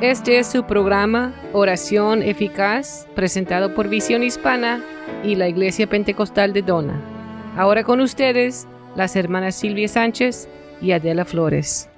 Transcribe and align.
Este 0.00 0.40
es 0.40 0.48
su 0.48 0.64
programa 0.66 1.32
Oración 1.52 2.22
Eficaz, 2.22 3.06
presentado 3.14 3.74
por 3.74 3.88
Visión 3.88 4.24
Hispana 4.24 4.84
y 5.22 5.36
la 5.36 5.48
Iglesia 5.48 5.88
Pentecostal 5.88 6.52
de 6.52 6.62
Dona. 6.62 7.00
Ahora 7.56 7.84
con 7.84 8.00
ustedes, 8.00 8.66
las 8.96 9.14
hermanas 9.14 9.54
Silvia 9.54 9.86
Sánchez 9.86 10.48
y 10.82 10.90
Adela 10.90 11.24
Flores. 11.24 11.88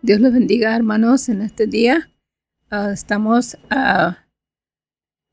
Dios 0.00 0.20
los 0.20 0.32
bendiga, 0.32 0.74
hermanos, 0.74 1.28
en 1.28 1.42
este 1.42 1.66
día. 1.66 2.10
Ah, 2.70 2.90
estamos 2.92 3.58
uh, 3.70 4.14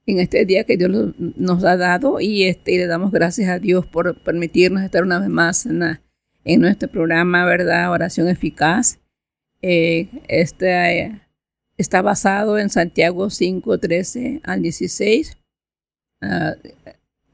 en 0.05 0.19
este 0.19 0.45
día 0.45 0.65
que 0.65 0.75
Dios 0.75 1.15
nos 1.17 1.63
ha 1.63 1.77
dado 1.77 2.19
y, 2.19 2.43
este, 2.43 2.77
le 2.77 2.85
damos 2.85 3.11
gracias 3.11 3.49
a 3.49 3.59
Dios 3.59 3.87
por 3.87 4.21
permitirnos 4.23 4.83
estar 4.83 5.03
una 5.03 5.19
vez 5.19 5.29
más 5.29 5.65
en, 5.65 5.81
en 6.43 6.61
nuestro 6.61 6.89
programa, 6.89 7.45
¿verdad? 7.45 7.89
Oración 7.91 8.27
eficaz. 8.27 9.00
Eh, 9.61 10.09
este 10.27 11.21
está 11.77 12.01
basado 12.01 12.57
en 12.57 12.69
Santiago 12.69 13.29
5, 13.29 13.77
13 13.77 14.41
al 14.43 14.61
16. 14.61 15.37
Uh, 16.21 16.53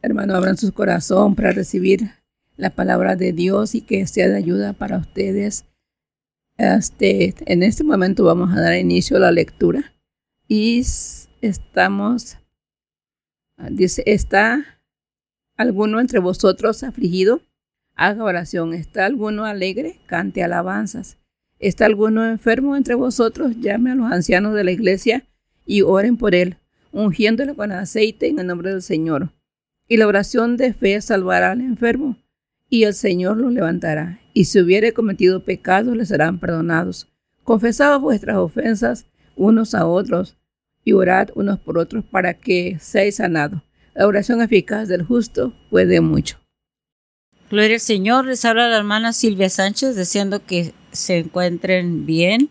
hermano, 0.02 0.36
abran 0.36 0.58
su 0.58 0.72
corazón 0.73 1.36
para 1.36 1.52
recibir 1.52 2.12
la 2.55 2.70
palabra 2.70 3.16
de 3.16 3.34
Dios 3.34 3.76
y 3.76 3.81
que 3.81 4.08
sea 4.08 4.27
de 4.27 4.38
ayuda 4.38 4.73
para 4.73 4.98
ustedes. 4.98 5.66
Este, 6.58 7.36
en 7.45 7.63
este 7.63 7.84
momento 7.84 8.23
vamos 8.23 8.52
a 8.55 8.62
dar 8.62 8.78
inicio 8.78 9.17
a 9.17 9.20
la 9.20 9.31
lectura 9.31 9.94
y 10.48 10.84
estamos 11.41 12.38
Dice, 13.72 14.03
¿está 14.05 14.64
alguno 15.58 16.00
entre 16.00 16.20
vosotros 16.20 16.84
afligido? 16.84 17.41
Haga 17.95 18.23
oración. 18.23 18.73
¿Está 18.73 19.05
alguno 19.05 19.45
alegre? 19.45 20.00
Cante 20.06 20.44
alabanzas. 20.44 21.17
¿Está 21.59 21.86
alguno 21.86 22.25
enfermo 22.25 22.75
entre 22.75 22.95
vosotros? 22.95 23.55
Llame 23.59 23.91
a 23.91 23.95
los 23.95 24.11
ancianos 24.11 24.53
de 24.53 24.63
la 24.63 24.72
iglesia 24.72 25.25
y 25.66 25.81
oren 25.81 26.17
por 26.17 26.36
él, 26.36 26.58
ungiéndole 26.91 27.55
con 27.55 27.72
aceite 27.72 28.27
en 28.27 28.39
el 28.39 28.47
nombre 28.47 28.72
del 28.72 28.81
Señor. 28.81 29.33
Y 29.88 29.97
la 29.97 30.08
oración 30.08 30.58
de 30.58 30.73
fe 30.73 31.02
salvará 31.02 31.52
al 31.52 31.61
enfermo, 31.61 32.17
y 32.69 32.83
el 32.83 32.94
Señor 32.94 33.38
lo 33.38 33.50
levantará. 33.50 34.19
Y 34.33 34.45
si 34.45 34.59
hubiere 34.59 34.94
cometido 34.94 35.44
pecados, 35.44 35.95
le 35.95 36.05
serán 36.05 36.39
perdonados. 36.39 37.08
Confesad 37.44 38.00
vuestras 38.00 38.38
ofensas 38.38 39.05
unos 39.35 39.73
a 39.73 39.88
otros 39.88 40.38
y 40.83 40.94
orad 40.94 41.30
unos 41.35 41.59
por 41.59 41.78
otros 41.78 42.03
para 42.05 42.33
que 42.33 42.78
seáis 42.80 43.16
sanados. 43.16 43.61
La 43.94 44.05
oración 44.05 44.41
eficaz 44.41 44.88
del 44.88 45.03
justo 45.03 45.53
puede 45.69 46.02
mucho. 46.02 46.38
Gloria 47.50 47.75
al 47.75 47.80
Señor, 47.80 48.25
les 48.25 48.44
habla 48.45 48.67
la 48.67 48.78
hermana 48.78 49.13
Silvia 49.13 49.50
Sánchez 49.50 49.95
deseando 49.95 50.45
que 50.45 50.73
se 50.91 51.19
encuentren 51.19 52.05
bien 52.05 52.49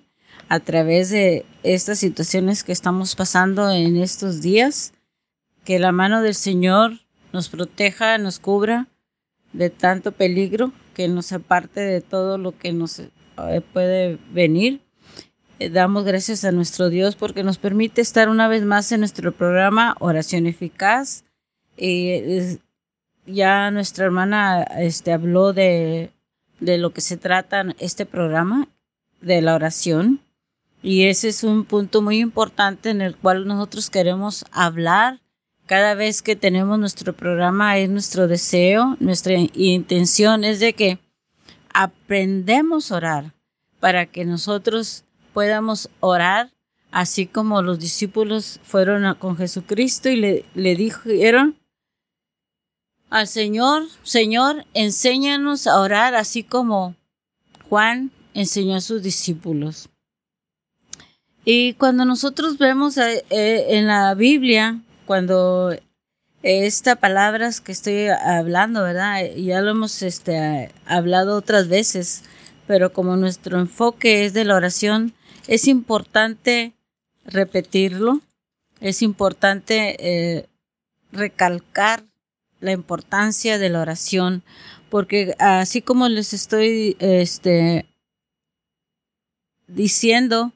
a 0.48 0.61
través 0.61 1.11
de 1.11 1.45
estas 1.62 1.98
situaciones 1.98 2.62
que 2.62 2.73
estamos 2.73 3.15
pasando 3.17 3.70
en 3.70 3.97
estos 3.97 4.41
días. 4.41 4.93
Que 5.65 5.78
la 5.78 5.93
mano 5.93 6.23
del 6.23 6.34
Señor 6.34 7.01
nos 7.33 7.48
proteja, 7.48 8.19
nos 8.19 8.39
cubra 8.39 8.87
de 9.53 9.70
tanto 9.70 10.12
peligro, 10.12 10.73
que 10.95 11.09
nos 11.09 11.33
aparte 11.33 11.81
de 11.81 12.01
todo 12.01 12.39
lo 12.39 12.56
que 12.56 12.73
nos 12.73 13.01
eh, 13.01 13.11
puede 13.73 14.19
venir 14.33 14.87
eh, 15.59 15.71
damos 15.71 16.05
gracias 16.05 16.45
a 16.45 16.53
nuestro 16.53 16.91
Dios 16.91 17.17
porque 17.17 17.43
nos 17.43 17.56
permite 17.56 18.03
estar 18.03 18.28
una 18.28 18.47
vez 18.47 18.65
más 18.65 18.93
en 18.93 19.00
nuestro 19.00 19.33
programa 19.33 19.97
Oración 20.00 20.47
Eficaz. 20.47 21.25
Eh, 21.78 22.59
ya 23.27 23.71
nuestra 23.71 24.05
hermana 24.05 24.62
este, 24.62 25.12
habló 25.12 25.53
de, 25.53 26.11
de 26.61 26.79
lo 26.79 26.93
que 26.93 27.01
se 27.01 27.17
trata 27.17 27.65
este 27.79 28.07
programa, 28.07 28.69
de 29.21 29.43
la 29.43 29.55
oración. 29.55 30.21
Y 30.83 31.05
ese 31.05 31.28
es 31.28 31.43
un 31.43 31.65
punto 31.65 32.03
muy 32.03 32.19
importante 32.19 32.91
en 32.91 33.00
el 33.00 33.17
cual 33.17 33.47
nosotros 33.47 33.91
queremos 33.91 34.44
hablar. 34.53 35.21
Cada 35.67 35.94
vez 35.94 36.22
que 36.22 36.37
tenemos 36.37 36.78
nuestro 36.78 37.12
programa 37.12 37.77
es 37.78 37.91
nuestro 37.91 38.28
deseo, 38.28 38.97
nuestra 39.00 39.34
intención 39.55 40.44
es 40.44 40.61
de 40.61 40.75
que 40.75 40.99
aprendemos 41.75 42.93
a 42.93 42.97
orar 42.97 43.34
para 43.81 44.06
que 44.06 44.25
nosotros 44.25 45.05
podamos 45.34 45.91
orar, 46.00 46.53
así 46.93 47.27
como 47.27 47.62
los 47.62 47.81
discípulos 47.81 48.61
fueron 48.62 49.12
con 49.17 49.37
Jesucristo 49.37 50.09
y 50.09 50.17
le, 50.17 50.44
le 50.55 50.77
dijeron 50.77 51.56
al 53.11 53.28
Señor, 53.28 53.84
Señor, 54.03 54.65
enséñanos 54.75 55.67
a 55.67 55.81
orar 55.81 56.15
así 56.15 56.43
como 56.43 56.94
Juan 57.69 58.11
enseñó 58.34 58.77
a 58.77 58.81
sus 58.81 59.03
discípulos. 59.03 59.89
Y 61.44 61.75
cuando 61.75 62.05
nosotros 62.05 62.59
vemos 62.59 62.99
eh, 62.99 63.25
eh, 63.31 63.67
en 63.71 63.87
la 63.87 64.15
Biblia, 64.15 64.81
cuando 65.06 65.77
estas 66.43 66.99
palabras 66.99 67.61
que 67.61 67.72
estoy 67.72 68.09
hablando, 68.09 68.83
¿verdad? 68.83 69.25
Ya 69.37 69.61
lo 69.61 69.71
hemos 69.71 70.03
este, 70.03 70.73
hablado 70.84 71.37
otras 71.37 71.69
veces, 71.69 72.25
pero 72.67 72.93
como 72.93 73.17
nuestro 73.17 73.59
enfoque 73.59 74.25
es 74.25 74.33
de 74.33 74.44
la 74.44 74.56
oración, 74.56 75.15
es 75.47 75.69
importante 75.69 76.73
repetirlo, 77.25 78.21
es 78.81 79.03
importante 79.03 79.97
eh, 79.99 80.49
recalcar 81.12 82.05
la 82.61 82.72
importancia 82.72 83.59
de 83.59 83.69
la 83.69 83.81
oración, 83.81 84.43
porque 84.91 85.34
así 85.39 85.83
como 85.83 86.09
les 86.09 86.33
estoy 86.33 86.97
este, 86.99 87.87
diciendo 89.67 90.53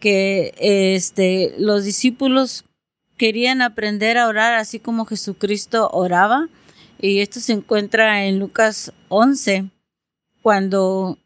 que 0.00 0.54
este, 0.58 1.54
los 1.58 1.84
discípulos 1.84 2.64
querían 3.16 3.62
aprender 3.62 4.18
a 4.18 4.28
orar 4.28 4.54
así 4.54 4.78
como 4.78 5.06
Jesucristo 5.06 5.88
oraba, 5.92 6.48
y 7.00 7.20
esto 7.20 7.40
se 7.40 7.52
encuentra 7.52 8.24
en 8.26 8.38
Lucas 8.38 8.92
11, 9.08 9.70
cuando 10.42 11.18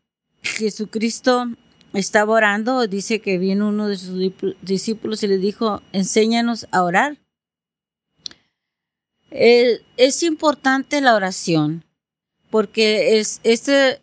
Jesucristo 0.42 1.46
estaba 1.92 2.32
orando, 2.32 2.86
dice 2.86 3.20
que 3.20 3.38
vino 3.38 3.68
uno 3.68 3.88
de 3.88 3.96
sus 3.96 4.32
discípulos 4.62 5.22
y 5.22 5.28
le 5.28 5.38
dijo, 5.38 5.82
enséñanos 5.92 6.66
a 6.70 6.82
orar. 6.82 7.18
Es 9.30 10.22
importante 10.22 11.00
la 11.00 11.14
oración, 11.14 11.84
porque 12.50 13.18
es 13.18 13.40
este, 13.44 14.00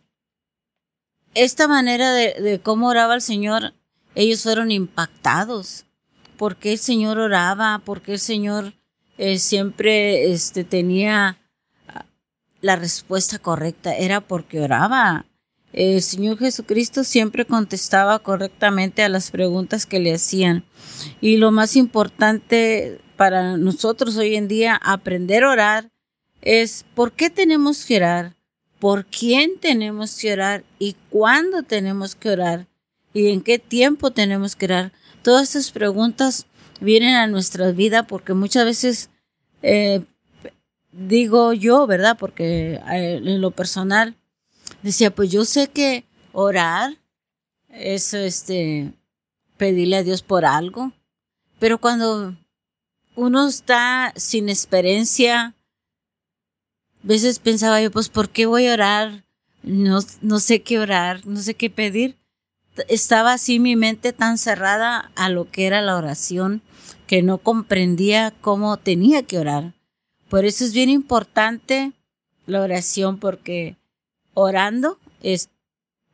esta 1.33 1.67
manera 1.67 2.13
de, 2.13 2.59
cómo 2.63 2.89
oraba 2.89 3.15
el 3.15 3.21
Señor, 3.21 3.73
ellos 4.13 4.43
fueron 4.43 4.71
impactados. 4.71 5.85
Porque 6.37 6.73
el 6.73 6.79
Señor 6.79 7.17
oraba, 7.17 7.81
porque 7.85 8.13
el 8.13 8.19
Señor 8.19 8.73
eh, 9.17 9.39
siempre 9.39 10.31
este, 10.31 10.65
tenía 10.65 11.39
la 12.59 12.75
respuesta 12.75 13.39
correcta, 13.39 13.95
era 13.95 14.19
porque 14.19 14.59
oraba 14.59 15.25
el 15.75 16.01
Señor 16.01 16.37
Jesucristo 16.37 17.03
siempre 17.03 17.43
contestaba 17.43 18.19
correctamente 18.19 19.03
a 19.03 19.09
las 19.09 19.29
preguntas 19.29 19.85
que 19.85 19.99
le 19.99 20.13
hacían. 20.13 20.63
Y 21.19 21.35
lo 21.35 21.51
más 21.51 21.75
importante 21.75 23.01
para 23.15 23.57
nosotros 23.57 24.17
hoy 24.17 24.35
en 24.35 24.47
día, 24.47 24.79
aprender 24.83 25.43
a 25.43 25.51
orar, 25.51 25.91
es 26.41 26.85
por 26.93 27.11
qué 27.11 27.29
tenemos 27.29 27.85
que 27.85 27.97
orar, 27.97 28.35
por 28.79 29.05
quién 29.05 29.59
tenemos 29.59 30.17
que 30.17 30.33
orar 30.33 30.63
y 30.79 30.95
cuándo 31.09 31.63
tenemos 31.63 32.15
que 32.15 32.29
orar 32.29 32.67
y 33.13 33.29
en 33.29 33.41
qué 33.41 33.59
tiempo 33.59 34.11
tenemos 34.11 34.55
que 34.55 34.65
orar. 34.65 34.91
Todas 35.23 35.49
esas 35.49 35.71
preguntas 35.71 36.45
vienen 36.81 37.15
a 37.15 37.27
nuestra 37.27 37.71
vida 37.71 38.05
porque 38.05 38.33
muchas 38.33 38.65
veces 38.65 39.09
eh, 39.61 40.03
digo 40.91 41.53
yo, 41.53 41.87
¿verdad? 41.87 42.17
Porque 42.19 42.79
eh, 42.91 43.21
en 43.23 43.41
lo 43.41 43.51
personal 43.51 44.15
decía, 44.81 45.13
pues 45.13 45.31
yo 45.31 45.45
sé 45.45 45.67
que 45.67 46.05
orar 46.31 46.97
es 47.69 48.13
este 48.13 48.93
pedirle 49.57 49.97
a 49.97 50.03
Dios 50.03 50.21
por 50.21 50.45
algo, 50.45 50.91
pero 51.59 51.79
cuando 51.79 52.35
uno 53.15 53.47
está 53.47 54.13
sin 54.15 54.49
experiencia, 54.49 55.55
a 57.03 57.07
veces 57.07 57.39
pensaba 57.39 57.81
yo, 57.81 57.91
pues 57.91 58.09
¿por 58.09 58.29
qué 58.29 58.45
voy 58.45 58.67
a 58.67 58.73
orar? 58.73 59.25
No, 59.63 59.99
no 60.21 60.39
sé 60.39 60.61
qué 60.61 60.79
orar, 60.79 61.25
no 61.25 61.39
sé 61.39 61.53
qué 61.53 61.69
pedir. 61.69 62.17
Estaba 62.87 63.33
así 63.33 63.59
mi 63.59 63.75
mente 63.75 64.11
tan 64.11 64.37
cerrada 64.37 65.11
a 65.15 65.29
lo 65.29 65.49
que 65.49 65.65
era 65.65 65.81
la 65.81 65.95
oración 65.95 66.61
que 67.07 67.21
no 67.21 67.37
comprendía 67.37 68.33
cómo 68.41 68.77
tenía 68.77 69.23
que 69.23 69.39
orar. 69.39 69.73
Por 70.29 70.45
eso 70.45 70.65
es 70.65 70.73
bien 70.73 70.89
importante 70.89 71.93
la 72.47 72.61
oración 72.61 73.19
porque 73.19 73.77
orando 74.33 74.99
es, 75.21 75.49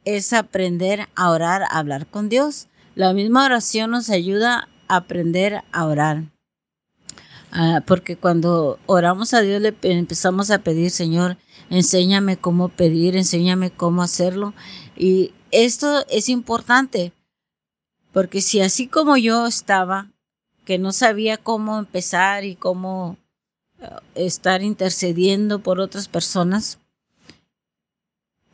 es 0.05 0.33
aprender 0.33 1.07
a 1.15 1.31
orar, 1.31 1.63
a 1.63 1.79
hablar 1.79 2.07
con 2.07 2.29
Dios. 2.29 2.67
La 2.95 3.13
misma 3.13 3.45
oración 3.45 3.91
nos 3.91 4.09
ayuda 4.09 4.67
a 4.87 4.97
aprender 4.97 5.63
a 5.71 5.85
orar. 5.85 6.23
Ah, 7.51 7.83
porque 7.85 8.15
cuando 8.15 8.79
oramos 8.85 9.33
a 9.33 9.41
Dios 9.41 9.61
le 9.61 9.75
empezamos 9.81 10.51
a 10.51 10.59
pedir, 10.59 10.89
Señor, 10.89 11.37
enséñame 11.69 12.37
cómo 12.37 12.69
pedir, 12.69 13.17
enséñame 13.17 13.71
cómo 13.71 14.01
hacerlo. 14.03 14.53
Y 14.95 15.33
esto 15.51 16.05
es 16.09 16.29
importante, 16.29 17.11
porque 18.13 18.41
si 18.41 18.61
así 18.61 18.87
como 18.87 19.17
yo 19.17 19.47
estaba, 19.47 20.09
que 20.65 20.77
no 20.77 20.93
sabía 20.93 21.37
cómo 21.37 21.79
empezar 21.79 22.45
y 22.45 22.55
cómo 22.55 23.17
eh, 23.81 23.87
estar 24.15 24.61
intercediendo 24.61 25.59
por 25.59 25.79
otras 25.79 26.07
personas, 26.07 26.79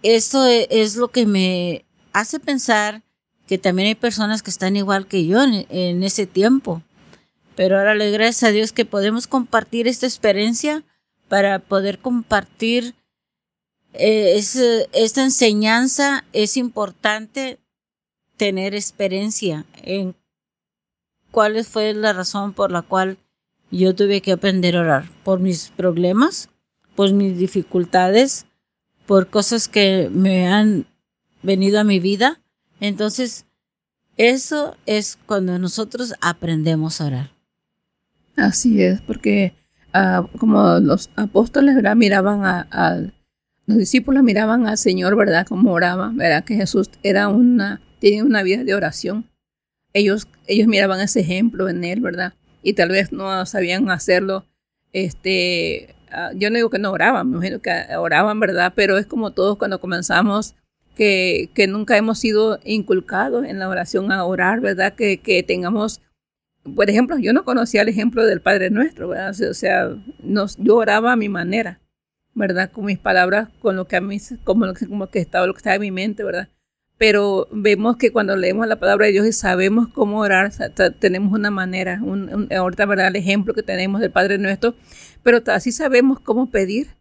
esto 0.02 0.46
e, 0.46 0.68
es 0.72 0.96
lo 0.96 1.10
que 1.10 1.26
me 1.26 1.86
hace 2.14 2.40
pensar 2.40 3.04
que 3.48 3.58
también 3.58 3.88
hay 3.90 3.96
personas 3.96 4.44
que 4.44 4.50
están 4.50 4.76
igual 4.76 5.08
que 5.08 5.26
yo 5.26 5.42
en, 5.42 6.04
ese 6.04 6.28
tiempo. 6.28 6.82
Pero 7.58 7.80
ahora 7.80 7.96
le 7.96 8.12
gracias 8.12 8.44
a 8.44 8.52
Dios 8.54 8.72
que 8.72 8.86
podemos 8.86 9.26
compartir 9.26 9.88
esta 9.88 10.06
experiencia 10.06 10.84
para 11.28 11.58
poder 11.58 11.98
compartir 11.98 12.94
eh, 13.94 14.40
esta 14.94 15.24
enseñanza. 15.24 16.24
Es 16.34 16.56
importante 16.56 17.58
tener 18.38 18.76
experiencia 18.76 19.66
en 19.82 20.16
cuál 21.32 21.66
fue 21.66 21.96
la 21.96 22.14
razón 22.14 22.54
por 22.54 22.72
la 22.72 22.84
cual 22.84 23.18
yo 23.72 23.96
tuve 23.96 24.22
que 24.22 24.34
aprender 24.34 24.78
a 24.78 24.82
orar. 24.82 25.10
Por 25.24 25.40
mis 25.40 25.70
problemas, 25.76 26.50
por 26.96 27.12
mis 27.12 27.40
dificultades, 27.40 28.46
por 29.08 29.32
cosas 29.32 29.68
que 29.68 30.10
me 30.12 30.48
han 30.48 30.86
venido 31.42 31.80
a 31.80 31.84
mi 31.84 32.00
vida. 32.00 32.40
Entonces, 32.82 33.48
eso 34.16 34.78
es 34.86 35.18
cuando 35.26 35.58
nosotros 35.58 36.14
aprendemos 36.22 37.02
a 37.02 37.08
orar. 37.08 37.37
Así 38.38 38.82
es, 38.82 39.02
porque 39.02 39.54
ah, 39.94 40.26
como 40.38 40.80
los 40.80 41.10
apóstoles 41.16 41.76
¿verdad? 41.76 41.98
miraban 41.98 42.46
a, 42.46 43.12
los 43.66 43.78
discípulos 43.78 44.24
miraban 44.24 44.66
al 44.66 44.78
Señor, 44.78 45.18
¿verdad? 45.18 45.46
Como 45.46 45.74
oraba, 45.74 46.12
¿verdad? 46.14 46.46
Que 46.46 46.56
Jesús 46.56 46.90
era 47.04 47.28
una, 47.28 47.82
tenía 48.00 48.24
una 48.24 48.44
vida 48.44 48.64
de 48.64 48.74
oración. 48.74 49.30
Ellos, 49.92 50.30
ellos 50.46 50.68
miraban 50.68 51.02
ese 51.02 51.20
ejemplo 51.20 51.68
en 51.68 51.84
él, 51.84 52.00
¿verdad? 52.00 52.34
Y 52.64 52.74
tal 52.74 52.90
vez 52.90 53.12
no 53.12 53.46
sabían 53.46 53.90
hacerlo, 53.90 54.46
este, 54.94 55.98
Ah, 56.12 56.32
yo 56.36 56.50
no 56.50 56.56
digo 56.56 56.70
que 56.70 56.80
no 56.80 56.92
oraban, 56.92 57.30
me 57.30 57.38
imagino 57.38 57.60
que 57.60 57.72
oraban, 57.98 58.40
¿verdad? 58.40 58.74
Pero 58.76 58.98
es 58.98 59.06
como 59.06 59.32
todos 59.32 59.58
cuando 59.58 59.80
comenzamos, 59.80 60.56
que, 60.96 61.50
que 61.54 61.68
nunca 61.68 61.98
hemos 61.98 62.20
sido 62.20 62.60
inculcados 62.64 63.46
en 63.46 63.60
la 63.60 63.70
oración 63.70 64.12
a 64.12 64.24
orar, 64.24 64.62
¿verdad? 64.62 64.94
Que, 64.96 65.20
que 65.20 65.44
tengamos, 65.44 66.02
por 66.76 66.90
ejemplo, 66.90 67.18
yo 67.18 67.34
no 67.34 67.44
conocía 67.44 67.82
el 67.82 67.90
ejemplo 67.90 68.26
del 68.26 68.42
Padre 68.42 68.70
Nuestro, 68.70 69.10
¿verdad? 69.10 69.36
O 69.50 69.54
sea, 69.54 69.90
yo 70.58 70.76
oraba 70.76 71.14
a 71.14 71.16
mi 71.16 71.30
manera, 71.30 71.80
¿verdad? 72.34 72.72
Con 72.72 72.86
mis 72.86 73.00
palabras, 73.00 73.50
con 73.60 73.76
lo 73.76 73.88
que 73.88 73.96
a 73.96 74.02
mí, 74.02 74.20
como, 74.44 74.66
estaba, 75.14 75.48
lo 75.48 75.54
que 75.54 75.58
estaba 75.58 75.76
en 75.76 75.82
mi 75.82 75.92
mente, 75.92 76.24
¿verdad? 76.24 76.50
pero 76.98 77.48
vemos 77.52 77.98
que 77.98 78.12
cuando 78.12 78.36
leemos 78.36 78.68
la 78.68 78.78
palabra 78.78 79.06
de 79.06 79.12
Dios 79.12 79.28
y 79.28 79.32
sabemos 79.32 79.88
cómo 79.90 80.20
orar, 80.20 80.52
tenemos 81.00 81.32
una 81.32 81.52
manera, 81.52 82.00
un, 82.04 82.52
ahorita, 82.52 82.86
¿verdad? 82.86 83.08
El 83.10 83.18
ejemplo 83.18 83.54
que 83.54 83.62
tenemos 83.62 84.02
del 84.02 84.12
Padre 84.12 84.38
Nuestro, 84.40 84.76
pero 85.22 85.42
así 85.48 85.72
sabemos 85.72 86.20
cómo 86.20 86.50
pedir, 86.50 86.96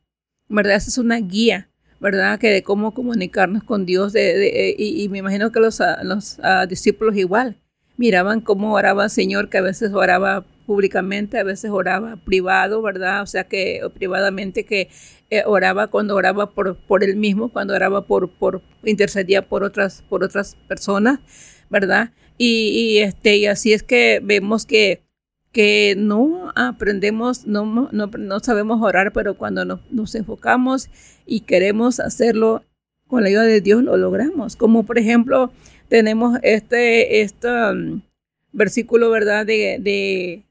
¿verdad? 0.48 0.76
Esa 0.76 0.90
es 0.90 0.98
una 0.98 1.16
guía, 1.16 1.70
¿verdad? 1.98 2.38
Que 2.38 2.50
de 2.50 2.62
cómo 2.62 2.92
comunicarnos 2.92 3.64
con 3.64 3.86
Dios, 3.86 4.12
de, 4.12 4.74
y, 4.76 5.08
me 5.08 5.19
imagino 5.19 5.50
que 5.50 5.60
los, 5.60 5.80
los 6.02 6.38
discípulos 6.69 7.16
igual, 7.16 7.56
miraban 7.96 8.40
cómo 8.40 8.75
oraba 8.75 9.04
el 9.04 9.10
Señor, 9.10 9.48
que 9.48 9.58
a 9.58 9.62
veces 9.62 9.93
oraba 9.93 10.44
públicamente, 10.66 11.38
a 11.38 11.44
veces 11.44 11.70
oraba 11.70 12.16
privado, 12.16 12.82
¿verdad? 12.82 13.22
O 13.22 13.26
sea 13.26 13.44
que 13.44 13.81
privadamente 13.94 14.64
que 14.64 14.88
eh, 15.31 15.43
oraba 15.46 15.87
cuando 15.87 16.14
oraba 16.14 16.50
por, 16.50 16.76
por 16.76 17.04
él 17.04 17.16
mismo, 17.16 17.48
cuando 17.50 17.75
oraba 17.75 18.06
por, 18.06 18.31
por 18.31 18.62
intercedía 18.84 19.48
por 19.48 19.62
otras, 19.62 20.02
por 20.08 20.25
otras 20.25 20.56
personas, 20.69 21.20
¿verdad? 21.70 22.12
Y, 22.38 22.98
este, 22.98 23.37
y 23.38 23.46
así 23.46 23.72
es 23.72 23.82
que 23.82 24.20
vemos 24.22 24.66
que, 24.66 25.02
que 25.52 25.94
no 25.96 26.52
aprendemos, 26.54 27.46
no, 27.46 27.88
no, 27.90 28.06
no 28.06 28.40
sabemos 28.40 28.82
orar, 28.82 29.12
pero 29.12 29.38
cuando 29.38 29.64
nos 29.64 30.14
enfocamos 30.14 30.90
y 31.25 31.40
queremos 31.40 31.98
hacerlo 31.98 32.62
con 33.06 33.22
la 33.22 33.28
ayuda 33.28 33.44
de 33.44 33.60
Dios, 33.60 33.82
lo 33.82 33.96
logramos. 33.96 34.56
Como 34.56 34.84
por 34.84 34.98
ejemplo, 34.98 35.50
tenemos 35.88 36.38
este, 36.42 37.20
este 37.20 37.48
versículo, 38.52 39.10
¿verdad? 39.10 39.46
De, 39.46 40.42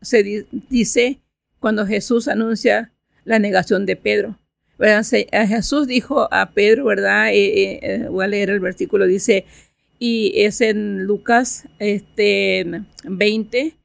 se 0.00 0.46
dice 0.68 1.20
cuando 1.60 1.86
Jesús 1.86 2.28
anuncia 2.28 2.92
la 3.24 3.38
negación 3.38 3.86
de 3.86 3.96
Pedro. 3.96 4.38
Jesús 4.78 5.86
dijo 5.86 6.28
a 6.32 6.50
Pedro, 6.50 6.86
¿verdad? 6.86 7.30
Eh, 7.32 7.78
eh, 7.82 8.06
voy 8.10 8.24
a 8.24 8.28
leer 8.28 8.50
el 8.50 8.58
versículo, 8.58 9.06
dice, 9.06 9.44
y 10.00 10.32
es 10.34 10.60
en 10.60 11.04
Lucas 11.04 11.68
este, 11.78 12.82
20, 13.04 13.76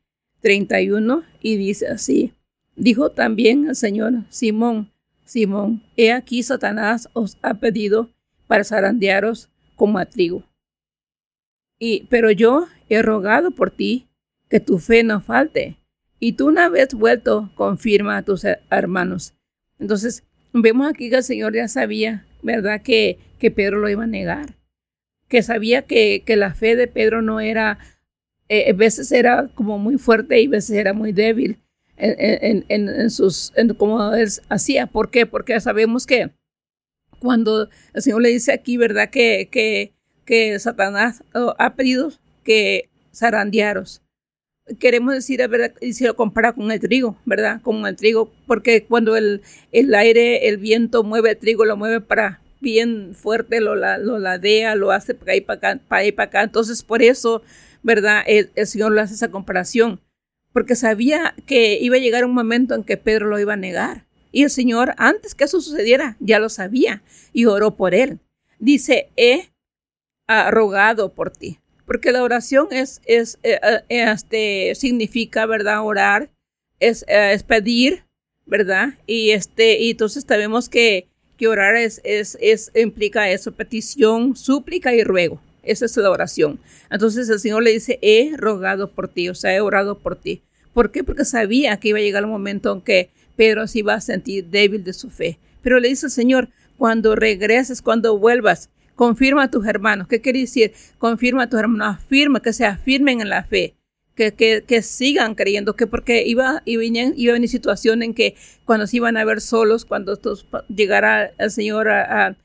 31, 0.42 1.24
y 1.42 1.58
dice 1.58 1.88
así, 1.88 2.34
dijo 2.76 3.12
también 3.12 3.68
el 3.68 3.76
Señor, 3.76 4.24
Simón, 4.30 4.92
Simón, 5.24 5.84
he 5.96 6.12
aquí 6.12 6.42
Satanás 6.42 7.10
os 7.14 7.38
ha 7.44 7.56
pedido 7.56 8.10
para 8.48 8.64
zarandearos 8.64 9.50
como 9.76 10.00
a 10.00 10.06
trigo. 10.06 10.47
Pero 12.10 12.32
yo 12.32 12.68
he 12.90 13.02
rogado 13.02 13.52
por 13.52 13.72
ti 13.72 14.08
que 14.50 14.60
tu 14.60 14.80
fe 14.80 15.04
no 15.04 15.22
falte, 15.22 15.78
y 16.20 16.34
tú 16.34 16.48
una 16.48 16.70
vez 16.70 16.94
vuelto 16.94 17.52
confirma 17.56 18.18
a 18.18 18.24
tus 18.24 18.44
hermanos. 18.72 19.36
Entonces, 19.78 20.24
vemos 20.54 20.88
aquí 20.88 21.10
que 21.10 21.18
el 21.18 21.24
Señor 21.24 21.54
ya 21.54 21.68
sabía, 21.68 22.26
¿verdad?, 22.42 22.82
que, 22.82 23.20
que 23.38 23.52
Pedro 23.52 23.80
lo 23.80 23.90
iba 23.90 24.06
a 24.06 24.08
negar, 24.08 24.56
que 25.28 25.44
sabía 25.44 25.84
que, 25.84 26.24
que 26.26 26.36
la 26.36 26.54
fe 26.54 26.76
de 26.76 26.88
Pedro 26.88 27.22
no 27.22 27.40
era, 27.40 27.78
eh, 28.50 28.72
a 28.72 28.74
veces 28.74 29.12
era 29.12 29.50
como 29.54 29.78
muy 29.78 29.98
fuerte 29.98 30.42
y 30.42 30.48
a 30.48 30.50
veces 30.50 30.78
era 30.78 30.94
muy 30.94 31.12
débil 31.12 31.60
en, 31.98 32.66
en, 32.70 32.90
en 32.90 33.10
sus, 33.12 33.52
en 33.56 33.74
como 33.74 34.14
él 34.14 34.30
hacía. 34.50 34.88
¿Por 34.88 35.12
qué? 35.12 35.26
Porque 35.26 35.60
sabemos 35.60 36.08
que 36.08 36.32
cuando 37.20 37.70
el 37.94 38.02
Señor 38.02 38.22
le 38.22 38.30
dice 38.30 38.54
aquí, 38.54 38.78
¿verdad?, 38.78 39.10
que, 39.10 39.50
que 39.52 39.94
que 40.28 40.60
Satanás 40.60 41.24
ha 41.34 41.74
pedido 41.74 42.12
que 42.44 42.90
zarandearos. 43.16 44.04
Queremos 44.80 45.14
decir, 45.14 45.40
¿verdad? 45.48 45.74
Y 45.80 45.94
si 45.94 46.04
lo 46.04 46.18
compara 46.18 46.52
con 46.52 46.70
el 46.70 46.82
trigo, 46.82 47.18
¿verdad? 47.26 47.62
Con 47.62 47.88
el 47.88 47.96
trigo, 47.96 48.32
porque 48.46 48.84
cuando 48.84 49.16
el, 49.16 49.42
el 49.72 49.96
aire, 49.96 50.50
el 50.50 50.58
viento 50.58 51.04
mueve 51.04 51.32
el 51.32 51.38
trigo, 51.38 51.64
lo 51.64 51.78
mueve 51.78 52.02
para 52.02 52.42
bien 52.60 53.16
fuerte, 53.16 53.62
lo, 53.62 53.76
lo 53.76 54.20
ladea, 54.20 54.76
lo 54.76 54.92
hace 54.92 55.14
para 55.14 55.32
ahí 55.32 55.42
para 55.42 55.58
acá, 55.58 55.80
para 55.88 56.12
para 56.12 56.28
acá. 56.28 56.44
Entonces, 56.44 56.84
por 56.84 57.02
eso, 57.02 57.42
¿verdad? 57.82 58.24
El, 58.28 58.52
el 58.56 58.68
Señor 58.68 58.94
le 58.94 59.00
hace 59.00 59.14
esa 59.14 59.32
comparación, 59.32 60.02
porque 60.52 60.76
sabía 60.76 61.34
que 61.46 61.80
iba 61.80 61.96
a 61.96 62.00
llegar 62.00 62.26
un 62.26 62.34
momento 62.34 62.76
en 62.76 62.84
que 62.84 62.98
Pedro 62.98 63.28
lo 63.28 63.40
iba 63.40 63.54
a 63.54 63.58
negar. 63.58 64.06
Y 64.34 64.44
el 64.44 64.50
Señor, 64.50 64.94
antes 64.98 65.34
que 65.34 65.46
eso 65.46 65.62
sucediera, 65.62 66.18
ya 66.20 66.40
lo 66.40 66.50
sabía 66.50 67.02
y 67.32 67.46
oró 67.46 67.78
por 67.78 67.96
él. 67.96 68.20
Dice, 68.60 69.10
he 69.16 69.50
ha 70.28 70.52
rogado 70.52 71.14
por 71.14 71.32
ti. 71.32 71.60
Porque 71.86 72.12
la 72.12 72.22
oración 72.22 72.68
es, 72.72 73.02
es, 73.06 73.40
eh, 73.44 73.60
eh, 73.64 73.82
este, 74.12 74.76
significa, 74.76 75.46
¿verdad? 75.46 75.86
Orar, 75.86 76.30
es, 76.80 77.04
eh, 77.08 77.32
es, 77.34 77.44
pedir, 77.44 78.04
¿verdad? 78.46 78.96
Y 79.08 79.32
este, 79.32 79.80
y 79.80 79.92
entonces 79.92 80.26
sabemos 80.28 80.68
que, 80.68 81.08
que 81.38 81.48
orar 81.48 81.76
es, 81.76 82.02
es, 82.04 82.38
es, 82.42 82.72
implica 82.76 83.30
eso, 83.30 83.54
petición, 83.54 84.36
súplica 84.36 84.94
y 84.94 85.04
ruego. 85.04 85.42
Esa 85.64 85.86
es 85.86 85.96
la 85.98 86.12
oración. 86.12 86.60
Entonces 86.92 87.30
el 87.30 87.40
Señor 87.40 87.64
le 87.64 87.72
dice, 87.72 88.00
he 88.02 88.36
rogado 88.36 88.92
por 88.92 89.08
ti, 89.08 89.30
o 89.30 89.36
sea, 89.36 89.56
he 89.56 89.62
orado 89.62 89.98
por 90.00 90.18
ti. 90.18 90.44
¿Por 90.74 90.92
qué? 90.92 91.04
Porque 91.04 91.26
sabía 91.26 91.78
que 91.78 91.90
iba 91.90 92.00
a 92.00 92.02
llegar 92.02 92.24
el 92.24 92.30
momento 92.30 92.72
en 92.74 92.82
que 92.82 93.10
Pedro 93.36 93.68
se 93.68 93.80
iba 93.80 93.94
a 93.94 94.02
sentir 94.02 94.46
débil 94.46 94.84
de 94.84 94.94
su 94.94 95.10
fe. 95.10 95.40
Pero 95.62 95.80
le 95.80 95.90
dice 95.90 96.08
el 96.08 96.12
Señor, 96.12 96.50
cuando 96.78 97.16
regreses, 97.16 97.82
cuando 97.82 98.18
vuelvas, 98.18 98.70
confirma 98.98 99.44
a 99.44 99.52
tus 99.52 99.66
hermanos. 99.66 100.08
¿Qué 100.10 100.20
quiere 100.20 100.40
decir? 100.40 100.74
Confirma 100.98 101.44
a 101.44 101.50
tus 101.50 101.60
hermanos, 101.60 101.96
afirma, 101.96 102.42
que 102.42 102.52
se 102.52 102.66
afirmen 102.66 103.22
en 103.22 103.30
la 103.30 103.46
fe. 103.46 103.76
Que, 104.16 104.34
que, 104.34 104.64
que 104.66 104.82
sigan 104.82 105.36
creyendo, 105.36 105.76
que 105.76 105.86
porque 105.86 106.26
iba, 106.26 106.64
iba, 106.66 106.84
iba 106.84 107.32
a 107.32 107.34
venir 107.34 107.50
situación 107.50 108.02
en 108.02 108.16
que 108.16 108.36
cuando 108.66 108.88
se 108.88 108.98
iban 108.98 109.16
a 109.16 109.24
ver 109.24 109.42
solos, 109.42 109.86
cuando 109.86 110.20
llegara 110.76 111.32
el 111.38 111.52
Señor 111.52 111.88
al 111.88 112.36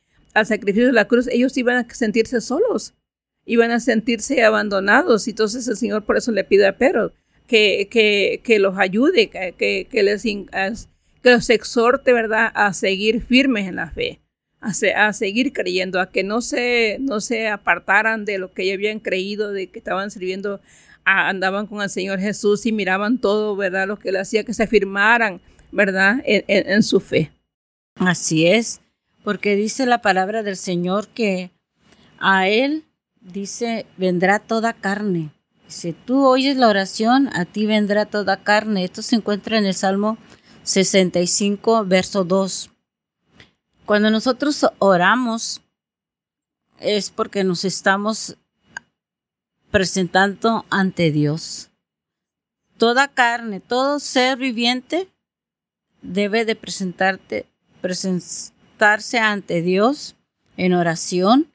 sacrificio 0.45 0.87
de 0.87 0.93
la 0.93 1.09
cruz, 1.09 1.29
ellos 1.29 1.57
iban 1.57 1.77
a 1.79 1.95
sentirse 1.95 2.43
solos, 2.43 2.93
iban 3.47 3.71
a 3.71 3.81
sentirse 3.81 4.43
abandonados. 4.43 5.27
Entonces 5.27 5.67
el 5.67 5.79
Señor 5.79 6.05
por 6.05 6.19
eso 6.19 6.31
le 6.31 6.45
pide 6.45 6.67
a 6.67 6.77
Pedro 6.77 7.13
que, 7.47 7.89
que, 7.91 8.43
que 8.45 8.59
los 8.59 8.77
ayude, 8.77 9.31
que, 9.31 9.87
que, 9.91 10.03
les, 10.03 10.25
que 10.25 11.31
los 11.31 11.49
exhorte, 11.49 12.13
¿verdad?, 12.13 12.53
a 12.55 12.75
seguir 12.75 13.23
firmes 13.23 13.67
en 13.67 13.77
la 13.77 13.91
fe 13.91 14.22
a, 14.63 15.13
seguir 15.13 15.53
creyendo, 15.53 16.01
a 16.01 16.11
que 16.11 16.23
no 16.23 16.41
se, 16.41 16.99
no 17.01 17.21
se 17.21 17.49
apartaran 17.49 18.25
de 18.25 18.39
lo 18.39 18.53
que 18.53 18.67
ya 18.67 18.75
habían 18.75 19.01
creído, 19.01 19.53
de 19.53 19.69
que 19.69 19.79
estaban 19.81 20.11
sirviendo, 20.11 20.61
andaban 21.05 21.67
con 21.67 21.83
el 21.83 21.91
Señor 21.91 22.21
Jesús 22.21 22.65
y 22.65 22.73
miraban 22.73 23.19
todo, 23.19 23.57
¿verdad? 23.57 23.89
Lo 23.89 23.99
que 23.99 24.13
le 24.13 24.21
hacía 24.21 24.45
que 24.45 24.55
se 24.55 24.63
afirmaran, 24.63 25.41
¿verdad? 25.73 26.23
En, 26.25 26.83
su 26.85 27.01
fe. 27.01 27.33
Así 27.97 28.47
es, 28.47 28.81
porque 29.25 29.57
dice 29.57 29.85
la 29.85 30.01
palabra 30.01 30.45
del 30.45 30.57
Señor 30.57 31.09
que 31.09 31.51
a 32.21 32.49
él, 32.49 32.85
dice, 33.21 33.87
vendrá 33.97 34.39
toda 34.39 34.75
carne. 34.75 35.31
Si 35.67 35.93
tú 35.93 36.25
oyes 36.25 36.57
la 36.57 36.69
oración, 36.69 37.31
a 37.33 37.47
ti 37.47 37.67
vendrá 37.67 38.05
toda 38.05 38.45
carne. 38.45 38.85
Esto 38.85 39.03
se 39.03 39.17
encuentra 39.17 39.59
en 39.59 39.65
el 39.65 39.75
Salmo 39.75 40.19
65, 40.63 41.85
verso 41.85 42.25
2. 42.25 42.72
Cuando 43.87 44.11
nosotros 44.11 44.67
oramos, 44.79 45.61
es 46.79 47.11
porque 47.11 47.45
nos 47.45 47.65
estamos 47.65 48.37
presentando 49.71 50.65
ante 50.71 51.11
Dios. 51.11 51.71
Toda 52.77 53.09
carne, 53.09 53.61
todo 53.61 54.01
ser 54.01 54.39
viviente 54.39 55.09
debe 56.03 56.45
de 56.45 56.57
presentarte, 56.57 57.47
presentarse 57.81 59.19
ante 59.19 59.63
Dios 59.63 60.17
en 60.57 60.75
oración, 60.75 61.53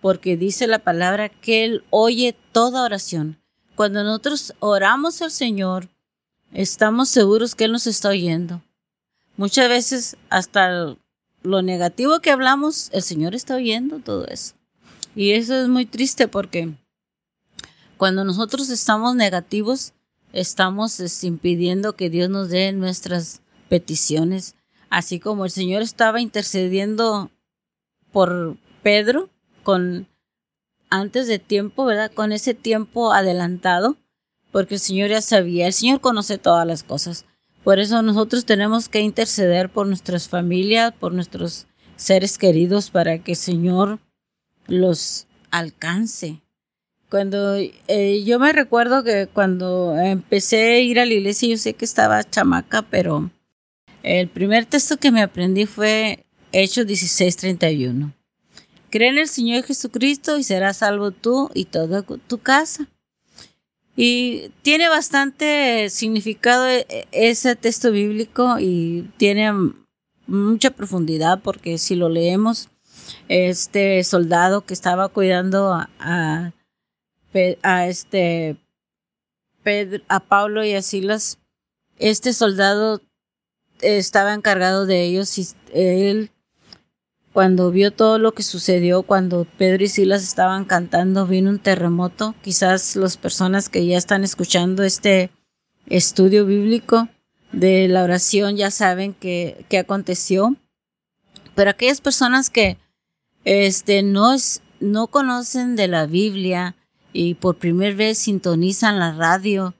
porque 0.00 0.36
dice 0.36 0.66
la 0.66 0.78
palabra 0.78 1.28
que 1.28 1.64
Él 1.64 1.84
oye 1.90 2.36
toda 2.52 2.84
oración. 2.84 3.40
Cuando 3.74 4.02
nosotros 4.02 4.54
oramos 4.60 5.22
al 5.22 5.30
Señor, 5.30 5.88
estamos 6.52 7.08
seguros 7.08 7.54
que 7.54 7.64
Él 7.64 7.72
nos 7.72 7.86
está 7.86 8.08
oyendo. 8.08 8.62
Muchas 9.36 9.68
veces 9.68 10.16
hasta 10.30 10.96
lo 11.42 11.62
negativo 11.62 12.20
que 12.20 12.30
hablamos, 12.30 12.90
el 12.92 13.02
Señor 13.02 13.34
está 13.34 13.56
oyendo 13.56 13.98
todo 13.98 14.26
eso. 14.26 14.54
Y 15.14 15.32
eso 15.32 15.54
es 15.54 15.68
muy 15.68 15.86
triste 15.86 16.28
porque 16.28 16.72
cuando 17.96 18.24
nosotros 18.24 18.70
estamos 18.70 19.14
negativos, 19.14 19.92
estamos 20.32 21.00
este, 21.00 21.26
impidiendo 21.26 21.96
que 21.96 22.10
Dios 22.10 22.30
nos 22.30 22.48
dé 22.48 22.72
nuestras 22.72 23.42
peticiones. 23.68 24.54
Así 24.88 25.20
como 25.20 25.44
el 25.44 25.50
Señor 25.50 25.82
estaba 25.82 26.20
intercediendo 26.20 27.30
por 28.12 28.56
Pedro 28.82 29.30
con 29.62 30.08
antes 30.88 31.28
de 31.28 31.38
tiempo, 31.38 31.84
¿verdad? 31.84 32.10
Con 32.12 32.32
ese 32.32 32.54
tiempo 32.54 33.12
adelantado, 33.12 33.96
porque 34.50 34.74
el 34.74 34.80
Señor 34.80 35.10
ya 35.10 35.20
sabía, 35.20 35.66
el 35.66 35.72
Señor 35.72 36.00
conoce 36.00 36.38
todas 36.38 36.66
las 36.66 36.82
cosas. 36.82 37.24
Por 37.64 37.78
eso 37.78 38.02
nosotros 38.02 38.44
tenemos 38.44 38.88
que 38.88 39.00
interceder 39.00 39.68
por 39.68 39.86
nuestras 39.86 40.28
familias, 40.28 40.92
por 40.98 41.12
nuestros 41.12 41.66
seres 41.96 42.38
queridos, 42.38 42.90
para 42.90 43.18
que 43.18 43.32
el 43.32 43.36
Señor 43.36 43.98
los 44.66 45.26
alcance. 45.50 46.40
Cuando 47.10 47.56
eh, 47.56 48.22
yo 48.24 48.38
me 48.38 48.52
recuerdo 48.52 49.02
que 49.02 49.26
cuando 49.26 49.96
empecé 49.98 50.74
a 50.74 50.78
ir 50.78 51.00
a 51.00 51.06
la 51.06 51.14
iglesia, 51.14 51.48
yo 51.48 51.56
sé 51.56 51.74
que 51.74 51.84
estaba 51.84 52.22
chamaca, 52.22 52.82
pero 52.82 53.30
el 54.02 54.28
primer 54.28 54.64
texto 54.64 54.96
que 54.96 55.10
me 55.10 55.20
aprendí 55.20 55.66
fue 55.66 56.24
Hechos 56.52 56.86
16:31. 56.86 58.12
Cree 58.90 59.08
en 59.08 59.18
el 59.18 59.28
Señor 59.28 59.64
Jesucristo 59.64 60.38
y 60.38 60.44
serás 60.44 60.78
salvo 60.78 61.10
tú 61.10 61.50
y 61.54 61.66
toda 61.66 62.02
tu 62.02 62.38
casa. 62.38 62.88
Y 64.02 64.50
tiene 64.62 64.88
bastante 64.88 65.90
significado 65.90 66.66
e, 66.66 66.86
e, 66.88 67.06
ese 67.12 67.54
texto 67.54 67.92
bíblico 67.92 68.58
y 68.58 69.10
tiene 69.18 69.52
mucha 70.26 70.70
profundidad 70.70 71.42
porque 71.42 71.76
si 71.76 71.96
lo 71.96 72.08
leemos, 72.08 72.70
este 73.28 74.02
soldado 74.04 74.62
que 74.62 74.72
estaba 74.72 75.10
cuidando 75.10 75.74
a 75.74 76.54
a 77.62 77.86
este 77.88 78.56
Pedro, 79.62 80.02
a 80.08 80.20
Pablo 80.20 80.64
y 80.64 80.72
a 80.72 80.80
Silas, 80.80 81.38
este 81.98 82.32
soldado 82.32 83.02
estaba 83.82 84.32
encargado 84.32 84.86
de 84.86 85.04
ellos 85.04 85.36
y 85.36 85.46
él 85.74 86.30
cuando 87.32 87.70
vio 87.70 87.92
todo 87.92 88.18
lo 88.18 88.32
que 88.32 88.42
sucedió, 88.42 89.02
cuando 89.02 89.46
Pedro 89.58 89.84
y 89.84 89.88
Silas 89.88 90.22
estaban 90.22 90.64
cantando, 90.64 91.26
vino 91.26 91.50
un 91.50 91.58
terremoto. 91.58 92.34
Quizás 92.42 92.96
las 92.96 93.16
personas 93.16 93.68
que 93.68 93.86
ya 93.86 93.96
están 93.96 94.24
escuchando 94.24 94.82
este 94.82 95.30
estudio 95.86 96.44
bíblico 96.44 97.08
de 97.52 97.88
la 97.88 98.02
oración 98.04 98.56
ya 98.56 98.70
saben 98.70 99.14
qué 99.14 99.66
aconteció. 99.78 100.56
Pero 101.54 101.70
aquellas 101.70 102.00
personas 102.00 102.50
que 102.50 102.78
este, 103.44 104.02
no, 104.02 104.34
no 104.80 105.06
conocen 105.06 105.76
de 105.76 105.88
la 105.88 106.06
Biblia, 106.06 106.74
y 107.12 107.34
por 107.34 107.56
primera 107.56 107.94
vez 107.94 108.18
sintonizan 108.18 108.98
la 108.98 109.12
radio, 109.12 109.74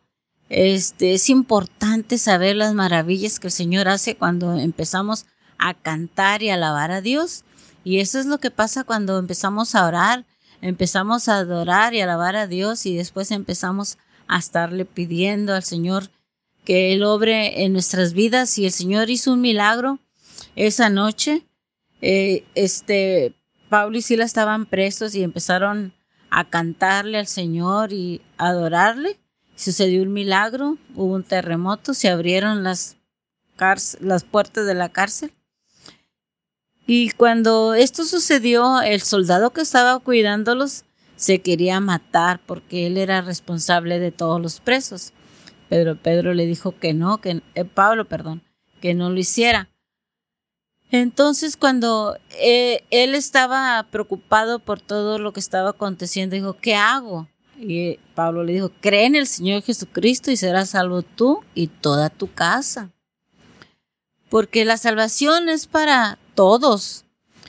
este, 0.49 1.15
es 1.15 1.31
importante 1.31 2.19
saber 2.19 2.57
las 2.57 2.75
maravillas 2.75 3.39
que 3.39 3.49
el 3.49 3.53
Señor 3.53 3.89
hace 3.89 4.17
cuando 4.17 4.59
empezamos 4.59 5.27
a 5.61 5.75
cantar 5.75 6.43
y 6.43 6.51
alabar 6.51 6.91
a 6.91 7.01
Dios. 7.01 7.45
Y 7.85 8.01
eso 8.01 8.19
es 8.19 8.27
lo 8.27 8.39
que 8.39 8.51
pasa 8.51 8.85
cuando 8.85 9.19
empezamos 9.19 9.75
a 9.75 9.87
orar, 9.87 10.27
empezamos 10.61 11.29
a 11.29 11.37
adorar 11.37 11.95
y 11.95 12.01
alabar 12.01 12.37
a 12.37 12.47
Dios 12.47 12.85
y 12.87 12.97
después 12.97 13.31
empezamos 13.31 13.99
a 14.27 14.39
estarle 14.39 14.85
pidiendo 14.85 15.55
al 15.55 15.63
Señor 15.63 16.11
que 16.65 16.93
Él 16.93 17.03
obre 17.03 17.65
en 17.65 17.73
nuestras 17.73 18.13
vidas. 18.13 18.59
Y 18.59 18.67
el 18.67 18.73
Señor 18.73 19.11
hizo 19.11 19.33
un 19.33 19.41
milagro 19.41 19.99
esa 20.57 20.91
noche. 20.91 21.47
Eh, 22.01 22.45
este, 22.55 23.35
Pablo 23.69 23.99
y 23.99 24.03
Sila 24.03 24.25
estaban 24.25 24.67
presos 24.67 25.15
y 25.15 25.23
empezaron 25.23 25.95
a 26.31 26.49
cantarle 26.49 27.19
al 27.19 27.27
Señor 27.27 27.93
y 27.93 28.23
adorarle. 28.39 29.19
Sucedió 29.57 30.03
un 30.03 30.13
milagro, 30.13 30.79
hubo 30.95 31.15
un 31.15 31.23
terremoto, 31.23 31.93
se 31.93 32.09
abrieron 32.09 32.63
las, 32.63 32.97
las 34.01 34.25
puertas 34.25 34.65
de 34.67 34.75
la 34.75 34.89
cárcel. 34.89 35.33
Y 36.93 37.13
cuando 37.13 37.75
esto 37.75 38.05
sucedió, 38.05 38.81
el 38.81 39.01
soldado 39.01 39.51
que 39.51 39.61
estaba 39.61 40.01
cuidándolos 40.01 40.83
se 41.15 41.41
quería 41.41 41.79
matar 41.79 42.41
porque 42.45 42.89
él 42.89 42.97
era 42.97 43.21
responsable 43.21 44.01
de 44.01 44.11
todos 44.11 44.43
los 44.43 44.59
presos. 44.59 45.13
Pedro 45.69 45.95
Pedro 45.95 46.35
le 46.35 46.47
dijo 46.47 46.77
que 46.77 46.93
no, 46.93 47.19
que 47.19 47.43
eh, 47.55 47.65
Pablo, 47.65 48.07
perdón, 48.07 48.43
que 48.81 48.95
no 48.95 49.09
lo 49.09 49.21
hiciera. 49.21 49.69
Entonces, 50.91 51.57
cuando 51.57 52.19
eh, 52.41 52.83
él 52.91 53.15
estaba 53.15 53.87
preocupado 53.93 54.59
por 54.59 54.81
todo 54.81 55.21
lo 55.21 55.33
que 55.33 55.39
estaba 55.39 55.71
aconteciendo, 55.71 56.35
dijo, 56.35 56.55
¿qué 56.55 56.75
hago? 56.75 57.29
Y 57.57 58.01
Pablo 58.17 58.43
le 58.43 58.55
dijo, 58.55 58.73
cree 58.81 59.05
en 59.05 59.15
el 59.15 59.29
Señor 59.29 59.63
Jesucristo 59.63 60.33
y 60.33 60.37
serás 60.37 60.71
salvo 60.71 61.03
tú 61.03 61.45
y 61.55 61.69
toda 61.69 62.11
tu 62.11 62.35
casa. 62.35 62.91
Porque 64.29 64.65
la 64.65 64.77
salvación 64.77 65.49
es 65.49 65.69
para 65.69 66.19
todos. 66.35 67.05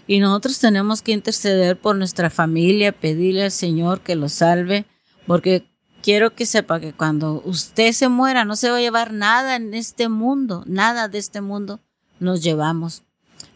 Y 0.08 0.20
nosotros 0.20 0.60
tenemos 0.60 1.02
que 1.02 1.12
interceder 1.12 1.80
por 1.80 1.96
nuestra 1.96 2.30
familia, 2.30 2.92
pedirle 2.92 3.44
al 3.44 3.52
Señor 3.52 4.02
que 4.02 4.16
lo 4.16 4.30
salve, 4.30 4.86
porque 5.26 5.64
quiero 6.02 6.36
que 6.36 6.46
sepa 6.46 6.80
que 6.80 6.94
cuando 6.94 7.42
usted 7.46 7.94
se 7.94 8.10
muera 8.10 8.44
no 8.44 8.56
se 8.56 8.70
va 8.70 8.78
a 8.78 8.82
llevar 8.82 9.14
nada 9.14 9.56
en 9.56 9.74
este 9.74 10.10
mundo, 10.10 10.64
nada 10.66 11.08
de 11.08 11.20
este 11.20 11.42
mundo 11.42 11.80
nos 12.20 12.44
llevamos. 12.44 13.04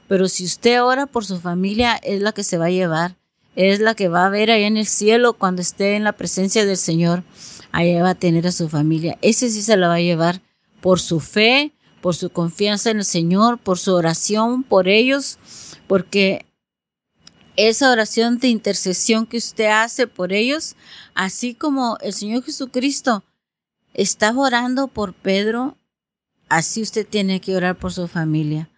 Pero 0.07 0.27
si 0.27 0.45
usted 0.45 0.83
ora 0.83 1.07
por 1.07 1.25
su 1.25 1.39
familia, 1.39 1.95
es 1.95 2.21
la 2.21 2.31
que 2.31 2.43
se 2.43 2.57
va 2.57 2.65
a 2.65 2.69
llevar, 2.71 3.17
es 3.55 3.79
la 3.79 3.95
que 3.95 4.07
va 4.07 4.25
a 4.25 4.29
ver 4.29 4.51
ahí 4.51 4.63
en 4.63 4.77
el 4.77 4.85
cielo 4.85 5.33
cuando 5.33 5.61
esté 5.61 5.95
en 5.95 6.03
la 6.03 6.13
presencia 6.13 6.65
del 6.65 6.77
Señor. 6.77 7.23
Ahí 7.71 7.93
va 7.99 8.11
a 8.11 8.15
tener 8.15 8.47
a 8.47 8.51
su 8.51 8.69
familia. 8.69 9.17
Ese 9.21 9.49
sí 9.49 9.61
se 9.61 9.77
la 9.77 9.87
va 9.87 9.95
a 9.95 10.01
llevar 10.01 10.41
por 10.81 10.99
su 10.99 11.19
fe, 11.19 11.73
por 12.05 12.13
su 12.13 12.29
confianza 12.29 12.91
en 12.91 12.97
el 12.97 13.03
Señor, 13.03 13.57
por 13.57 13.79
su 13.79 13.91
oración 13.91 14.61
por 14.61 14.87
ellos, 14.87 15.39
porque 15.87 16.45
esa 17.55 17.89
oración 17.89 18.37
de 18.37 18.49
intercesión 18.49 19.25
que 19.25 19.37
usted 19.37 19.71
hace 19.71 20.05
por 20.05 20.31
ellos, 20.31 20.75
así 21.15 21.55
como 21.55 21.97
el 22.01 22.13
Señor 22.13 22.43
Jesucristo 22.43 23.23
estaba 23.95 24.39
orando 24.39 24.87
por 24.87 25.15
Pedro, 25.15 25.79
así 26.47 26.83
usted 26.83 27.07
tiene 27.07 27.41
que 27.41 27.55
orar 27.55 27.75
por 27.75 27.91
su 27.91 28.07
familia. 28.07 28.69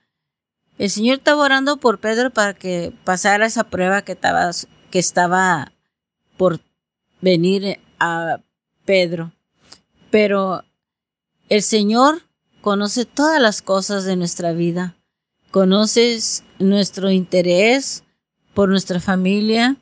El 0.77 0.89
Señor 0.89 1.17
estaba 1.17 1.43
orando 1.43 1.81
por 1.81 1.99
Pedro 1.99 2.29
para 2.31 2.53
que 2.53 2.93
pasara 3.03 3.47
esa 3.47 3.65
prueba 3.65 4.03
que 4.03 4.13
estaba, 4.13 4.51
que 4.89 4.99
estaba 4.99 5.73
por 6.37 6.61
venir 7.19 7.77
a 7.99 8.37
Pedro. 8.85 9.33
Pero 10.11 10.63
el 11.49 11.61
Señor 11.61 12.21
conoce 12.67 13.05
todas 13.05 13.41
las 13.41 13.61
cosas 13.61 14.03
de 14.03 14.17
nuestra 14.17 14.51
vida. 14.51 14.97
Conoces 15.51 16.43
nuestro 16.59 17.09
interés 17.09 18.03
por 18.53 18.67
nuestra 18.67 18.99
familia. 18.99 19.77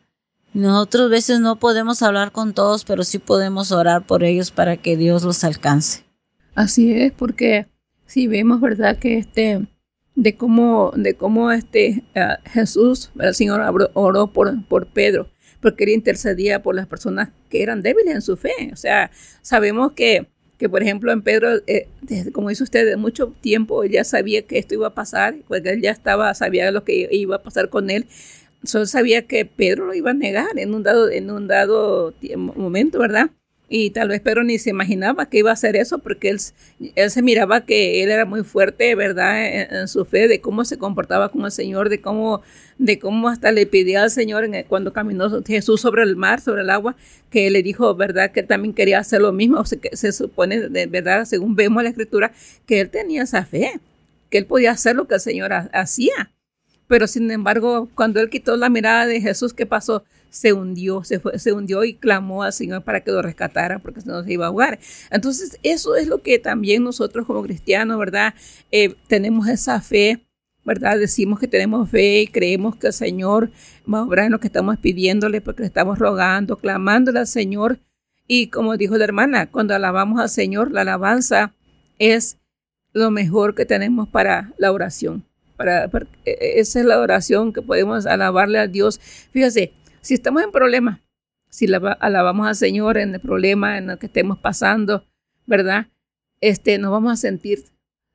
Nosotros 0.53 1.05
a 1.05 1.09
veces 1.09 1.39
no 1.39 1.55
podemos 1.55 2.03
hablar 2.03 2.31
con 2.31 2.53
todos, 2.53 2.85
pero 2.85 3.03
sí 3.03 3.17
podemos 3.17 3.71
orar 3.71 4.05
por 4.05 4.23
ellos 4.23 4.51
para 4.51 4.77
que 4.77 4.97
Dios 4.97 5.23
los 5.23 5.43
alcance. 5.43 6.03
Así 6.53 6.93
es, 6.93 7.11
porque 7.11 7.65
si 8.05 8.27
vemos, 8.27 8.61
¿verdad? 8.61 8.99
Que 8.99 9.17
este 9.17 9.67
de 10.13 10.37
cómo, 10.37 10.93
de 10.95 11.15
cómo 11.15 11.51
este, 11.51 12.03
Jesús, 12.45 13.09
el 13.19 13.33
Señor 13.33 13.89
oró 13.95 14.27
por, 14.27 14.63
por 14.67 14.85
Pedro, 14.85 15.31
porque 15.59 15.85
él 15.85 15.89
intercedía 15.89 16.61
por 16.61 16.75
las 16.75 16.85
personas 16.85 17.29
que 17.49 17.63
eran 17.63 17.81
débiles 17.81 18.13
en 18.13 18.21
su 18.21 18.37
fe. 18.37 18.69
O 18.71 18.75
sea, 18.75 19.09
sabemos 19.41 19.93
que, 19.93 20.27
que 20.57 20.69
por 20.69 20.81
ejemplo, 20.81 21.11
en 21.11 21.21
Pedro, 21.21 21.49
eh, 21.67 21.87
como 22.33 22.49
dice 22.49 22.63
usted, 22.63 22.85
de 22.85 22.97
mucho 22.97 23.33
tiempo 23.41 23.83
él 23.83 23.91
ya 23.91 24.03
sabía 24.03 24.43
que 24.43 24.57
esto 24.57 24.73
iba 24.73 24.87
a 24.87 24.93
pasar, 24.93 25.35
porque 25.47 25.69
él 25.69 25.81
ya 25.81 25.91
estaba, 25.91 26.33
sabía 26.33 26.71
lo 26.71 26.83
que 26.83 27.07
iba 27.11 27.37
a 27.37 27.43
pasar 27.43 27.69
con 27.69 27.89
él. 27.89 28.05
solo 28.63 28.85
sabía 28.85 29.27
que 29.27 29.45
Pedro 29.45 29.85
lo 29.85 29.93
iba 29.93 30.11
a 30.11 30.13
negar 30.13 30.57
en 30.57 30.73
un 30.73 30.83
dado, 30.83 31.09
en 31.09 31.29
un 31.31 31.47
dado 31.47 32.13
momento, 32.35 32.99
¿verdad? 32.99 33.29
Y 33.67 33.89
tal 33.89 34.09
vez 34.09 34.21
Pedro 34.21 34.43
ni 34.43 34.59
se 34.59 34.69
imaginaba 34.69 35.27
que 35.27 35.39
iba 35.39 35.49
a 35.49 35.53
hacer 35.53 35.75
eso 35.75 35.97
porque 35.97 36.29
él, 36.29 36.39
él 36.93 37.09
se 37.09 37.21
miraba 37.23 37.65
que 37.65 38.03
él 38.03 38.11
era 38.11 38.25
muy 38.25 38.43
fuerte, 38.43 38.93
¿verdad? 38.93 39.43
En, 39.45 39.87
su 39.87 40.05
fe, 40.05 40.27
de 40.27 40.39
cómo 40.39 40.65
se 40.65 40.77
comportaba 40.77 41.29
con 41.29 41.43
el 41.45 41.51
Señor, 41.51 41.89
de 41.89 41.99
cómo, 41.99 42.41
de 42.77 42.99
cómo 42.99 43.27
hasta 43.27 43.51
le 43.51 43.65
pidió 43.65 44.01
al 44.01 44.11
Señor 44.11 44.47
cuando 44.67 44.93
caminó 44.93 45.43
Jesús 45.43 45.81
sobre 45.81 46.03
el 46.03 46.15
mar, 46.15 46.41
sobre 46.41 46.61
el 46.61 46.69
agua, 46.69 46.95
que 47.31 47.49
le 47.49 47.63
dijo, 47.63 47.95
¿verdad? 47.95 48.31
Que 48.31 48.43
también 48.43 48.73
quería 48.73 48.99
hacer 48.99 49.21
lo 49.21 49.33
mismo. 49.33 49.59
O 49.59 49.65
se 49.65 50.11
supone, 50.11 50.69
de 50.69 50.85
verdad, 50.85 51.25
según 51.25 51.55
vemos 51.55 51.81
la 51.81 51.89
escritura, 51.89 52.31
que 52.67 52.81
él 52.81 52.89
tenía 52.91 53.23
esa 53.23 53.45
fe, 53.45 53.79
que 54.29 54.37
él 54.37 54.45
podía 54.45 54.71
hacer 54.71 54.95
lo 54.95 55.07
que 55.07 55.15
el 55.15 55.21
Señor 55.21 55.51
hacía. 55.73 56.31
Pero 56.87 57.07
sin 57.07 57.31
embargo, 57.31 57.89
cuando 57.95 58.19
él 58.19 58.29
quitó 58.29 58.55
la 58.57 58.69
mirada 58.69 59.07
de 59.07 59.21
Jesús, 59.21 59.53
¿qué 59.53 59.65
pasó? 59.65 60.03
Se 60.35 60.51
hundió, 60.51 61.03
se, 61.05 61.21
se 61.37 61.53
hundió 61.53 61.85
y 61.85 61.93
clamó 61.93 62.43
al 62.43 62.51
Señor 62.51 62.83
para 62.83 62.99
que 62.99 63.11
lo 63.11 63.21
rescatara 63.21 63.79
porque 63.79 64.01
si 64.01 64.09
no 64.09 64.21
se 64.21 64.33
iba 64.33 64.45
a 64.45 64.49
ahogar. 64.49 64.79
Entonces, 65.09 65.57
eso 65.63 65.95
es 65.95 66.07
lo 66.07 66.21
que 66.21 66.39
también 66.39 66.83
nosotros 66.83 67.25
como 67.25 67.41
cristianos, 67.41 67.97
¿verdad? 67.97 68.33
Eh, 68.69 68.95
tenemos 69.07 69.47
esa 69.47 69.79
fe, 69.79 70.27
¿verdad? 70.65 70.99
Decimos 70.99 71.39
que 71.39 71.47
tenemos 71.47 71.89
fe 71.89 72.23
y 72.23 72.27
creemos 72.27 72.75
que 72.75 72.87
el 72.87 72.93
Señor 72.93 73.49
va 73.91 73.99
a 73.99 74.03
obrar 74.03 74.25
en 74.25 74.33
lo 74.33 74.41
que 74.41 74.47
estamos 74.47 74.77
pidiéndole 74.77 75.39
porque 75.39 75.61
le 75.61 75.67
estamos 75.67 75.99
rogando, 75.99 76.57
clamándole 76.57 77.19
al 77.19 77.27
Señor. 77.27 77.79
Y 78.27 78.47
como 78.47 78.75
dijo 78.75 78.97
la 78.97 79.05
hermana, 79.05 79.49
cuando 79.49 79.73
alabamos 79.73 80.19
al 80.19 80.29
Señor, 80.29 80.71
la 80.71 80.81
alabanza 80.81 81.53
es 81.97 82.39
lo 82.91 83.09
mejor 83.09 83.55
que 83.55 83.65
tenemos 83.65 84.09
para 84.09 84.53
la 84.57 84.73
oración. 84.73 85.23
Para, 85.55 85.85
e, 85.85 85.91
e, 86.25 86.59
esa 86.59 86.79
es 86.81 86.85
la 86.85 86.99
oración 86.99 87.53
que 87.53 87.61
podemos 87.61 88.05
alabarle 88.05 88.59
a 88.59 88.67
Dios. 88.67 88.99
Fíjese, 89.31 89.71
si 90.05 90.13
estamos 90.13 90.43
en 90.43 90.51
problema, 90.51 91.01
si 91.49 91.65
alabamos 91.99 92.45
al 92.45 92.55
Señor 92.55 92.99
en 92.99 93.15
el 93.15 93.19
problema 93.19 93.79
en 93.79 93.89
el 93.89 93.97
que 93.97 94.05
estemos 94.05 94.37
pasando, 94.37 95.03
¿verdad? 95.47 95.87
Este, 96.41 96.77
nos 96.77 96.91
vamos 96.91 97.11
a 97.11 97.15
sentir 97.15 97.65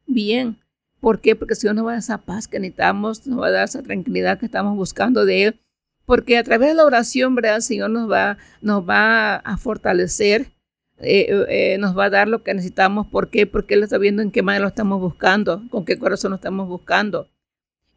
bien. 0.06 0.56
¿Por 1.00 1.20
qué? 1.20 1.34
Porque 1.34 1.54
el 1.54 1.58
Señor 1.58 1.74
nos 1.74 1.86
va 1.86 1.90
a 1.90 1.94
dar 1.94 1.98
esa 1.98 2.18
paz 2.18 2.46
que 2.46 2.60
necesitamos, 2.60 3.26
nos 3.26 3.40
va 3.40 3.48
a 3.48 3.50
dar 3.50 3.64
esa 3.64 3.82
tranquilidad 3.82 4.38
que 4.38 4.46
estamos 4.46 4.76
buscando 4.76 5.24
de 5.24 5.46
Él. 5.46 5.60
Porque 6.06 6.38
a 6.38 6.44
través 6.44 6.68
de 6.68 6.74
la 6.74 6.84
oración, 6.84 7.34
¿verdad? 7.34 7.56
El 7.56 7.62
Señor 7.62 7.90
nos 7.90 8.08
va, 8.08 8.38
nos 8.62 8.88
va 8.88 9.36
a 9.36 9.56
fortalecer, 9.56 10.52
eh, 10.98 11.44
eh, 11.48 11.76
nos 11.80 11.98
va 11.98 12.04
a 12.04 12.10
dar 12.10 12.28
lo 12.28 12.44
que 12.44 12.54
necesitamos. 12.54 13.08
¿Por 13.08 13.30
qué? 13.30 13.48
Porque 13.48 13.74
Él 13.74 13.82
está 13.82 13.98
viendo 13.98 14.22
en 14.22 14.30
qué 14.30 14.42
manera 14.42 14.62
lo 14.62 14.68
estamos 14.68 15.00
buscando, 15.00 15.64
con 15.70 15.84
qué 15.84 15.98
corazón 15.98 16.30
lo 16.30 16.36
estamos 16.36 16.68
buscando. 16.68 17.26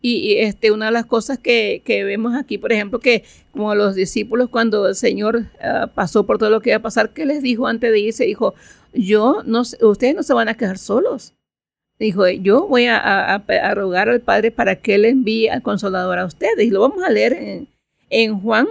Y, 0.05 0.39
este, 0.39 0.71
una 0.71 0.87
de 0.87 0.91
las 0.91 1.05
cosas 1.05 1.39
que, 1.39 1.81
que, 1.85 2.03
vemos 2.03 2.35
aquí, 2.35 2.57
por 2.57 2.73
ejemplo, 2.73 2.99
que 2.99 3.23
como 3.53 3.73
los 3.73 3.95
discípulos 3.95 4.49
cuando 4.49 4.89
el 4.89 4.95
Señor 4.95 5.45
ah, 5.61 5.89
pasó 5.95 6.25
por 6.25 6.37
todo 6.37 6.49
lo 6.49 6.59
que 6.59 6.71
iba 6.71 6.77
a 6.77 6.81
pasar, 6.81 7.13
¿qué 7.13 7.25
les 7.25 7.41
dijo 7.41 7.67
antes 7.67 7.89
de 7.89 7.99
irse? 7.99 8.25
Dijo, 8.25 8.53
yo 8.93 9.43
no, 9.45 9.61
ustedes 9.61 10.13
no 10.13 10.21
se 10.21 10.33
van 10.33 10.49
a 10.49 10.55
quedar 10.55 10.77
solos. 10.77 11.35
Dijo, 11.99 12.27
yo 12.27 12.67
voy 12.67 12.87
a, 12.87 12.97
a, 12.97 13.35
a, 13.35 13.75
rogar 13.75 14.09
al 14.09 14.19
Padre 14.19 14.51
para 14.51 14.75
que 14.75 14.95
Él 14.95 15.05
envíe 15.05 15.47
al 15.47 15.61
Consolador 15.61 16.19
a 16.19 16.25
ustedes. 16.25 16.67
Y 16.67 16.69
lo 16.69 16.81
vamos 16.81 17.01
a 17.01 17.09
leer 17.09 17.31
en, 17.31 17.69
en 18.09 18.37
Juan 18.41 18.67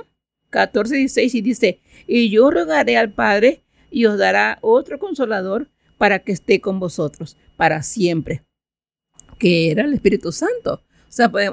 14, 0.50 0.96
16 0.96 1.34
y 1.34 1.40
dice, 1.40 1.80
y 2.06 2.28
yo 2.28 2.50
rogaré 2.50 2.98
al 2.98 3.10
Padre 3.10 3.62
y 3.90 4.04
os 4.04 4.18
dará 4.18 4.58
otro 4.60 4.98
consolador 4.98 5.70
para 5.96 6.18
que 6.18 6.32
esté 6.32 6.60
con 6.60 6.78
vosotros 6.78 7.38
para 7.56 7.82
siempre, 7.82 8.44
que 9.38 9.70
era 9.70 9.84
el 9.84 9.94
Espíritu 9.94 10.30
Santo. 10.30 10.82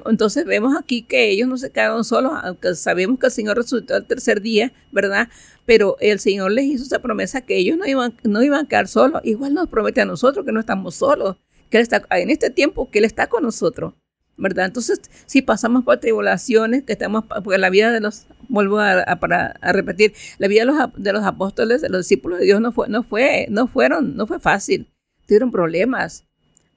Entonces 0.06 0.46
vemos 0.46 0.78
aquí 0.78 1.02
que 1.02 1.30
ellos 1.30 1.48
no 1.48 1.58
se 1.58 1.70
quedaron 1.70 2.06
solos, 2.06 2.32
aunque 2.44 2.76
sabemos 2.76 3.20
que 3.20 3.26
el 3.26 3.32
Señor 3.32 3.58
resucitó 3.58 3.98
el 3.98 4.06
tercer 4.06 4.42
día, 4.42 4.72
¿verdad? 4.92 5.28
Pero 5.66 5.98
el 6.00 6.20
Señor 6.20 6.52
les 6.52 6.66
hizo 6.66 6.84
esa 6.84 7.00
promesa 7.00 7.42
que 7.42 7.58
ellos 7.58 7.78
no 7.78 7.86
iban, 7.86 8.14
no 8.24 8.42
iban 8.42 8.66
a 8.66 8.68
quedar 8.68 8.88
solos. 8.88 9.22
Igual 9.26 9.54
nos 9.54 9.68
promete 9.68 10.02
a 10.02 10.06
nosotros 10.06 10.46
que 10.46 10.54
no 10.54 10.62
estamos 10.62 10.96
solos, 10.96 11.36
que 11.70 11.78
Él 11.78 11.84
está 11.84 12.06
en 12.12 12.30
este 12.30 12.50
tiempo, 12.50 12.90
que 12.90 13.00
Él 13.00 13.06
está 13.06 13.28
con 13.28 13.44
nosotros. 13.44 13.94
¿verdad? 14.38 14.68
Entonces, 14.68 15.02
si 15.26 15.42
pasamos 15.42 15.84
por 15.84 15.98
tribulaciones, 15.98 16.84
que 16.84 16.94
estamos, 16.94 17.26
porque 17.44 17.58
la 17.58 17.70
vida 17.70 17.92
de 17.92 18.00
los, 18.00 18.28
vuelvo 18.48 18.80
a, 18.80 19.02
a, 19.02 19.74
repetir, 19.74 20.14
la 20.38 20.48
vida 20.48 20.62
de 20.62 20.68
los, 20.68 20.78
de 20.96 21.12
los, 21.12 21.26
apóstoles, 21.26 21.82
de 21.82 21.90
los 21.90 22.06
discípulos 22.06 22.40
de 22.40 22.46
Dios 22.46 22.62
no 22.62 22.72
fue, 22.72 22.88
no 22.88 23.04
fue, 23.04 23.48
no 23.50 23.68
fueron, 23.68 24.16
no 24.16 24.26
fue 24.26 24.40
fácil, 24.40 24.88
tuvieron 25.28 25.52
problemas, 25.52 26.26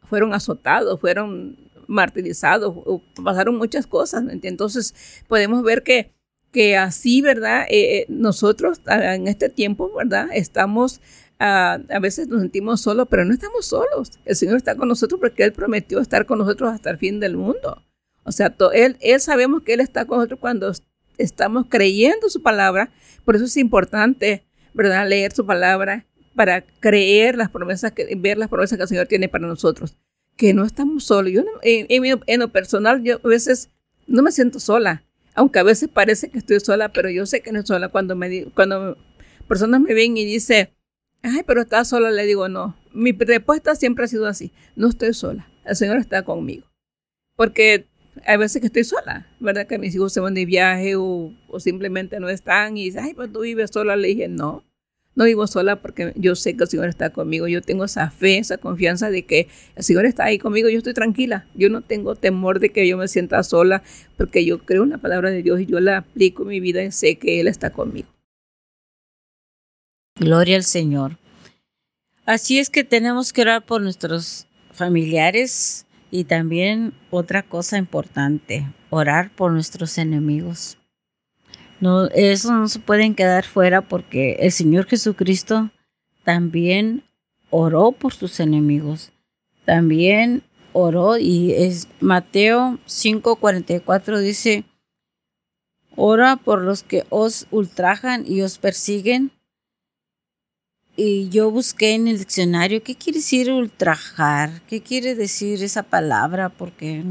fueron 0.03 0.35
azotados, 0.35 1.01
fueron 1.01 1.57
martirizados, 1.87 2.75
pasaron 3.23 3.57
muchas 3.57 3.87
cosas, 3.87 4.25
entonces 4.43 4.95
podemos 5.29 5.63
ver 5.63 5.83
que, 5.83 6.13
que 6.51 6.77
así, 6.77 7.23
¿verdad? 7.23 7.65
Eh, 7.69 7.99
eh, 7.99 8.07
nosotros 8.09 8.81
en 8.87 9.29
este 9.29 9.49
tiempo, 9.49 9.91
¿verdad? 9.95 10.29
Estamos 10.33 11.01
a 11.45 11.99
veces 12.01 12.29
nos 12.29 12.41
sentimos 12.41 12.83
solos, 12.83 13.09
pero 13.11 13.25
no 13.25 13.35
estamos 13.35 13.67
solos. 13.67 14.13
El 14.25 14.37
Señor 14.37 14.57
está 14.57 14.77
con 14.77 14.87
nosotros 14.87 15.21
porque 15.21 15.43
Él 15.43 15.53
prometió 15.53 15.99
estar 15.99 16.25
con 16.25 16.39
nosotros 16.39 16.73
hasta 16.73 16.91
el 16.91 16.99
fin 16.99 17.19
del 17.19 17.37
mundo. 17.37 17.83
O 18.25 18.31
sea, 18.31 18.55
él, 18.73 18.97
él 19.01 19.21
sabemos 19.21 19.63
que 19.63 19.75
Él 19.75 19.81
está 19.81 20.05
con 20.05 20.19
nosotros 20.19 20.39
cuando 20.39 20.73
estamos 21.19 21.67
creyendo 21.69 22.29
su 22.29 22.43
palabra. 22.43 22.93
Por 23.25 23.35
eso 23.35 23.47
es 23.47 23.57
importante, 23.57 24.47
¿verdad? 24.73 25.09
Leer 25.09 25.33
su 25.33 25.45
palabra 25.45 26.07
para 26.37 26.63
creer 26.63 27.37
las 27.37 27.51
promesas, 27.51 27.93
ver 28.19 28.39
las 28.39 28.49
promesas 28.49 28.77
que 28.77 28.83
el 28.83 28.89
Señor 28.89 29.07
tiene 29.09 29.29
para 29.29 29.47
nosotros. 29.47 29.97
Que 30.43 30.55
no 30.55 30.65
estamos 30.65 31.05
solos. 31.05 31.33
Yo 31.33 31.45
en, 31.63 31.87
en, 32.27 32.41
lo 32.41 32.49
personal, 32.49 33.01
yo 33.05 33.21
a 33.23 33.29
veces 33.29 33.71
no 34.09 34.25
me 34.25 34.33
siento 34.33 34.59
sola. 34.59 35.05
Aunque 35.37 35.61
a 35.61 35.63
veces 35.63 35.89
parece 35.89 36.31
que 36.31 36.39
estoy 36.39 36.59
sola, 36.59 36.93
pero 36.93 37.09
yo 37.11 37.27
sé 37.27 37.43
que 37.43 37.53
no 37.53 37.61
estoy 37.61 37.77
sola 37.77 37.91
cuando, 37.91 38.17
me, 38.17 38.47
cuando 38.47 38.99
personas 39.47 39.81
me 39.81 39.95
ven 39.95 40.17
y 40.17 40.25
dicen, 40.25 40.69
ay, 41.23 41.45
pero 41.47 41.61
estás 41.61 41.91
sola, 41.91 42.11
le 42.11 42.27
digo, 42.27 42.49
no. 42.49 42.77
Mi 42.93 43.13
respuesta 43.13 43.77
siempre 43.77 44.05
ha 44.05 44.09
sido 44.09 44.27
así, 44.27 44.51
no 44.75 44.89
estoy 44.89 45.15
sola, 45.15 45.49
el 45.65 45.77
Señor 45.77 45.99
está 45.99 46.25
conmigo. 46.25 46.67
Porque 47.37 47.87
hay 48.27 48.37
veces 48.37 48.61
que 48.61 48.67
estoy 48.67 48.83
sola, 48.83 49.29
¿verdad? 49.39 49.69
Que 49.69 49.79
mis 49.79 49.95
hijos 49.95 50.13
se 50.13 50.19
van 50.19 50.35
de 50.35 50.45
viaje 50.45 50.97
o, 50.97 51.33
simplemente 51.61 52.19
no 52.19 52.29
están 52.29 52.77
y 52.77 52.87
dicen, 52.87 53.05
ay, 53.05 53.15
pero 53.15 53.31
tú 53.31 53.43
vives 53.43 53.71
sola. 53.73 53.95
Le 53.95 54.09
dije, 54.09 54.27
no, 54.27 54.65
no 55.15 55.25
vivo 55.25 55.47
sola 55.47 55.77
porque 55.77 56.13
yo 56.17 56.35
sé 56.35 56.57
que 56.57 56.65
el 56.65 56.71
Señor 56.71 56.89
está 56.89 57.11
conmigo. 57.11 57.47
Yo 57.47 57.61
tengo 57.61 57.85
esa 57.85 58.11
fe, 58.11 58.39
esa 58.39 58.59
confianza 58.59 59.11
de 59.11 59.25
que 59.25 59.49
el 59.77 59.85
Señor 59.85 60.07
está 60.07 60.25
ahí 60.25 60.39
conmigo. 60.39 60.69
Yo 60.69 60.79
estoy 60.79 60.95
tranquila. 60.95 61.47
Yo 61.55 61.69
no 61.69 61.83
tengo 61.83 62.15
temor 62.17 62.61
de 62.61 62.71
que 62.71 62.89
yo 62.89 62.97
me 62.97 63.09
sienta 63.09 63.43
sola 63.43 63.83
porque 64.17 64.45
yo 64.45 64.59
creo 64.65 64.85
en 64.85 64.91
la 64.91 64.99
palabra 64.99 65.31
de 65.31 65.43
Dios 65.43 65.61
y 65.61 65.67
yo 65.67 65.81
la 65.81 65.99
aplico 65.99 66.43
en 66.43 66.49
mi 66.49 66.61
vida 66.61 66.83
y 66.83 66.93
sé 66.93 67.17
que 67.17 67.41
Él 67.41 67.49
está 67.49 67.71
conmigo. 67.71 68.09
Gloria 70.19 70.57
al 70.57 70.65
Señor. 70.65 71.19
Así 72.25 72.59
es 72.59 72.71
que 72.71 72.85
tenemos 72.85 73.33
que 73.33 73.43
orar 73.43 73.67
por 73.67 73.83
nuestros 73.83 74.47
familiares 74.73 75.87
y 76.11 76.25
también 76.25 76.95
otra 77.11 77.43
cosa 77.43 77.79
importante, 77.79 78.67
orar 78.91 79.35
por 79.35 79.53
nuestros 79.53 79.99
enemigos. 79.99 80.79
No, 81.83 82.05
eso 82.07 82.53
no 82.53 82.69
se 82.69 82.79
pueden 82.79 83.17
quedar 83.17 83.45
fuera 83.45 83.81
porque 83.81 84.37
el 84.39 84.53
Señor 84.53 84.87
Jesucristo 84.87 85.73
también 86.23 87.03
oró 87.51 87.91
por 87.91 88.15
sus 88.15 88.39
enemigos. 88.39 89.11
También 89.65 90.45
oró 90.73 91.19
y 91.19 91.51
es 91.51 91.89
Mateo 91.99 92.79
5:44 92.87 94.21
dice, 94.21 94.65
ora 95.97 96.37
por 96.37 96.63
los 96.63 96.85
que 96.85 97.05
os 97.11 97.49
ultrajan 97.51 98.25
y 98.29 98.43
os 98.43 98.59
persiguen 98.59 99.33
y 100.95 101.31
yo 101.31 101.51
busqué 101.51 101.97
en 101.97 102.07
el 102.07 102.21
diccionario 102.21 102.85
qué 102.85 102.95
quiere 102.95 103.19
decir 103.19 103.51
ultrajar, 103.51 104.63
qué 104.69 104.83
quiere 104.83 105.17
decir 105.17 105.65
esa 105.65 105.83
palabra, 105.83 106.49
porque 106.49 107.03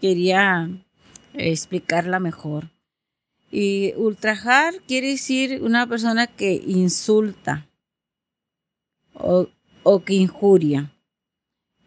quería 0.00 0.68
explicarla 1.34 2.18
mejor. 2.18 2.68
Y 3.50 3.94
ultrajar 3.96 4.74
quiere 4.86 5.08
decir 5.08 5.60
una 5.62 5.86
persona 5.86 6.26
que 6.26 6.54
insulta 6.54 7.68
o, 9.14 9.48
o 9.82 10.04
que 10.04 10.14
injuria. 10.14 10.92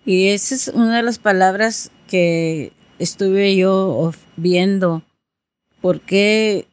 Y 0.06 0.28
esa 0.28 0.56
es 0.56 0.68
una 0.68 0.98
de 0.98 1.04
las 1.04 1.20
palabras 1.20 1.92
que 2.08 2.74
estuve 3.00 3.56
yo 3.56 4.12
viendo. 4.36 5.04
porque 5.82 6.68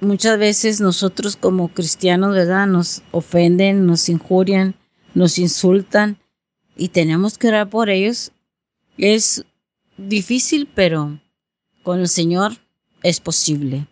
muchas 0.00 0.38
veces 0.38 0.80
nosotros 0.80 1.36
como 1.36 1.68
cristianos, 1.68 2.34
¿verdad? 2.34 2.66
Nos 2.66 3.02
ofenden, 3.10 3.84
nos 3.86 4.08
injurian, 4.08 4.74
nos 5.14 5.38
insultan 5.38 6.18
y 6.76 6.88
tenemos 6.88 7.36
que 7.36 7.48
orar 7.48 7.68
por 7.68 7.90
ellos. 7.90 8.32
Es 8.96 9.44
difícil, 9.98 10.68
pero 10.74 11.20
con 11.82 12.00
el 12.00 12.08
Señor 12.08 12.52
es 13.02 13.20
posible. 13.20 13.86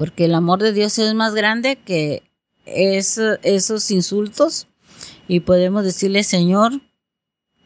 Porque 0.00 0.24
el 0.24 0.34
amor 0.34 0.62
de 0.62 0.72
Dios 0.72 0.98
es 0.98 1.12
más 1.12 1.34
grande 1.34 1.76
que 1.76 2.22
esos 2.64 3.90
insultos 3.90 4.66
y 5.28 5.40
podemos 5.40 5.84
decirle, 5.84 6.24
Señor, 6.24 6.80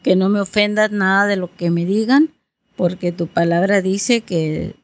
que 0.03 0.17
no 0.17 0.27
me 0.27 0.41
ofendas 0.41 0.91
nada 0.91 1.27
de 1.27 1.37
lo 1.37 1.55
que 1.55 1.69
me 1.69 1.85
digan, 1.85 2.33
porque 2.75 3.13
tu 3.13 3.27
palabra 3.27 3.81
dice 3.81 4.19
que 4.19 4.75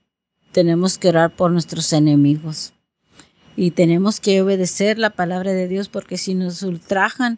tenemos 0.54 0.98
que 0.98 1.10
orar 1.10 1.36
por 1.36 1.52
nuestros 1.52 1.92
enemigos. 1.92 2.72
Y 3.58 3.72
tenemos 3.72 4.22
que 4.22 4.42
obedecer 4.42 4.98
la 4.98 5.10
palabra 5.10 5.52
de 5.52 5.68
Dios 5.68 5.90
porque 5.90 6.18
si 6.18 6.36
nos 6.36 6.64
ultrajan, 6.64 7.38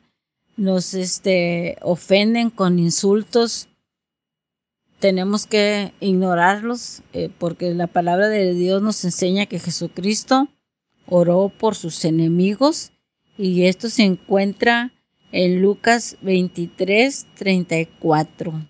nos 0.58 0.94
este, 0.94 1.78
ofenden 1.82 2.52
con 2.52 2.78
insultos, 2.78 3.68
tenemos 5.04 5.48
que 5.48 5.94
ignorarlos 6.00 7.02
eh, 7.12 7.30
porque 7.38 7.74
la 7.74 7.88
palabra 7.88 8.30
de 8.30 8.54
Dios 8.54 8.82
nos 8.82 9.04
enseña 9.04 9.48
que 9.48 9.60
Jesucristo 9.60 10.48
oró 11.08 11.50
por 11.50 11.76
sus 11.76 12.06
enemigos 12.06 12.94
y 13.38 13.66
esto 13.66 13.90
se 13.90 14.04
encuentra 14.04 14.94
en 15.34 15.62
Lucas 15.62 16.16
23, 16.22 17.28
34. 17.36 18.66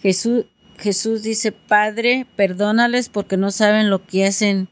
Jesús, 0.00 0.44
Jesús 0.76 1.22
dice, 1.22 1.50
Padre, 1.52 2.26
perdónales 2.36 3.08
porque 3.08 3.38
no 3.38 3.50
saben 3.52 3.88
lo 3.88 4.04
que 4.04 4.26
hacen. 4.26 4.68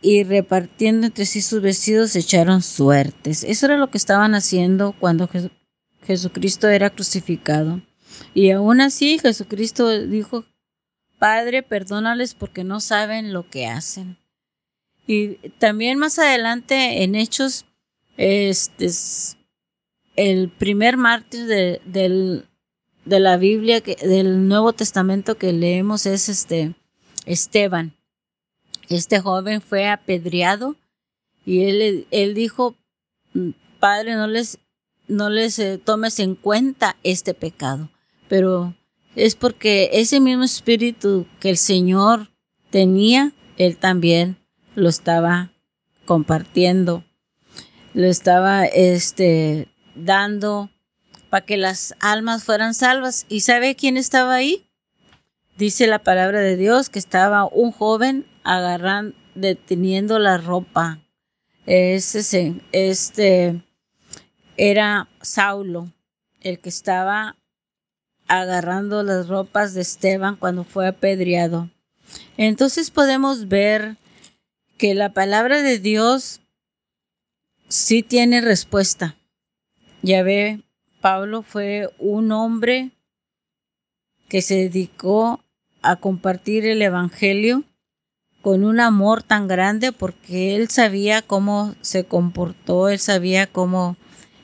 Y 0.00 0.22
repartiendo 0.22 1.08
entre 1.08 1.26
sí 1.26 1.42
sus 1.42 1.60
vestidos 1.60 2.14
echaron 2.14 2.62
suertes. 2.62 3.42
Eso 3.42 3.66
era 3.66 3.76
lo 3.76 3.90
que 3.90 3.98
estaban 3.98 4.36
haciendo 4.36 4.94
cuando 5.00 5.28
Jesucristo 6.06 6.68
era 6.68 6.90
crucificado. 6.90 7.82
Y 8.34 8.50
aún 8.50 8.80
así 8.80 9.18
Jesucristo 9.18 9.88
dijo, 10.06 10.44
Padre, 11.18 11.62
perdónales 11.62 12.34
porque 12.34 12.64
no 12.64 12.80
saben 12.80 13.32
lo 13.32 13.48
que 13.48 13.66
hacen. 13.66 14.18
Y 15.06 15.36
también 15.58 15.98
más 15.98 16.18
adelante 16.18 17.02
en 17.02 17.14
Hechos, 17.14 17.64
este, 18.16 18.88
el 20.16 20.50
primer 20.50 20.96
mártir 20.96 21.46
de, 21.46 21.80
del, 21.86 22.46
de 23.04 23.20
la 23.20 23.36
Biblia, 23.36 23.80
que, 23.80 23.96
del 23.96 24.48
Nuevo 24.48 24.72
Testamento 24.72 25.36
que 25.36 25.52
leemos 25.52 26.06
es 26.06 26.28
este 26.28 26.74
Esteban. 27.24 27.96
Este 28.88 29.20
joven 29.20 29.60
fue 29.60 29.88
apedreado 29.88 30.76
y 31.44 31.64
él, 31.64 32.06
él 32.10 32.34
dijo, 32.34 32.76
Padre, 33.80 34.14
no 34.14 34.26
les, 34.26 34.58
no 35.06 35.30
les 35.30 35.58
eh, 35.58 35.78
tomes 35.78 36.18
en 36.20 36.34
cuenta 36.34 36.96
este 37.02 37.34
pecado. 37.34 37.90
Pero 38.28 38.74
es 39.16 39.34
porque 39.34 39.90
ese 39.92 40.20
mismo 40.20 40.44
espíritu 40.44 41.26
que 41.40 41.50
el 41.50 41.56
Señor 41.56 42.30
tenía, 42.70 43.32
él 43.56 43.76
también 43.76 44.36
lo 44.74 44.88
estaba 44.88 45.50
compartiendo, 46.04 47.04
lo 47.94 48.06
estaba 48.06 48.64
este, 48.64 49.68
dando 49.94 50.70
para 51.30 51.44
que 51.44 51.56
las 51.56 51.94
almas 52.00 52.44
fueran 52.44 52.74
salvas. 52.74 53.26
¿Y 53.28 53.40
sabe 53.40 53.74
quién 53.74 53.96
estaba 53.96 54.34
ahí? 54.34 54.70
Dice 55.56 55.86
la 55.86 55.98
palabra 55.98 56.40
de 56.40 56.56
Dios 56.56 56.88
que 56.88 56.98
estaba 56.98 57.44
un 57.46 57.72
joven 57.72 58.26
agarrando, 58.44 59.16
deteniendo 59.34 60.18
la 60.18 60.38
ropa. 60.38 61.00
Ese, 61.66 62.54
este, 62.72 63.62
era 64.56 65.08
Saulo, 65.20 65.92
el 66.40 66.60
que 66.60 66.68
estaba 66.68 67.36
agarrando 68.28 69.02
las 69.02 69.28
ropas 69.28 69.74
de 69.74 69.80
Esteban 69.80 70.36
cuando 70.36 70.64
fue 70.64 70.86
apedreado. 70.86 71.70
Entonces 72.36 72.90
podemos 72.90 73.48
ver 73.48 73.96
que 74.76 74.94
la 74.94 75.12
palabra 75.12 75.62
de 75.62 75.78
Dios 75.78 76.40
sí 77.68 78.02
tiene 78.02 78.40
respuesta. 78.40 79.16
Ya 80.02 80.22
ve, 80.22 80.62
Pablo 81.00 81.42
fue 81.42 81.90
un 81.98 82.32
hombre 82.32 82.92
que 84.28 84.42
se 84.42 84.54
dedicó 84.54 85.42
a 85.82 85.96
compartir 85.96 86.66
el 86.66 86.82
Evangelio 86.82 87.64
con 88.42 88.64
un 88.64 88.80
amor 88.80 89.22
tan 89.22 89.48
grande 89.48 89.92
porque 89.92 90.54
él 90.54 90.68
sabía 90.68 91.22
cómo 91.22 91.74
se 91.80 92.04
comportó, 92.04 92.88
él 92.88 92.98
sabía 92.98 93.46
cómo 93.46 93.96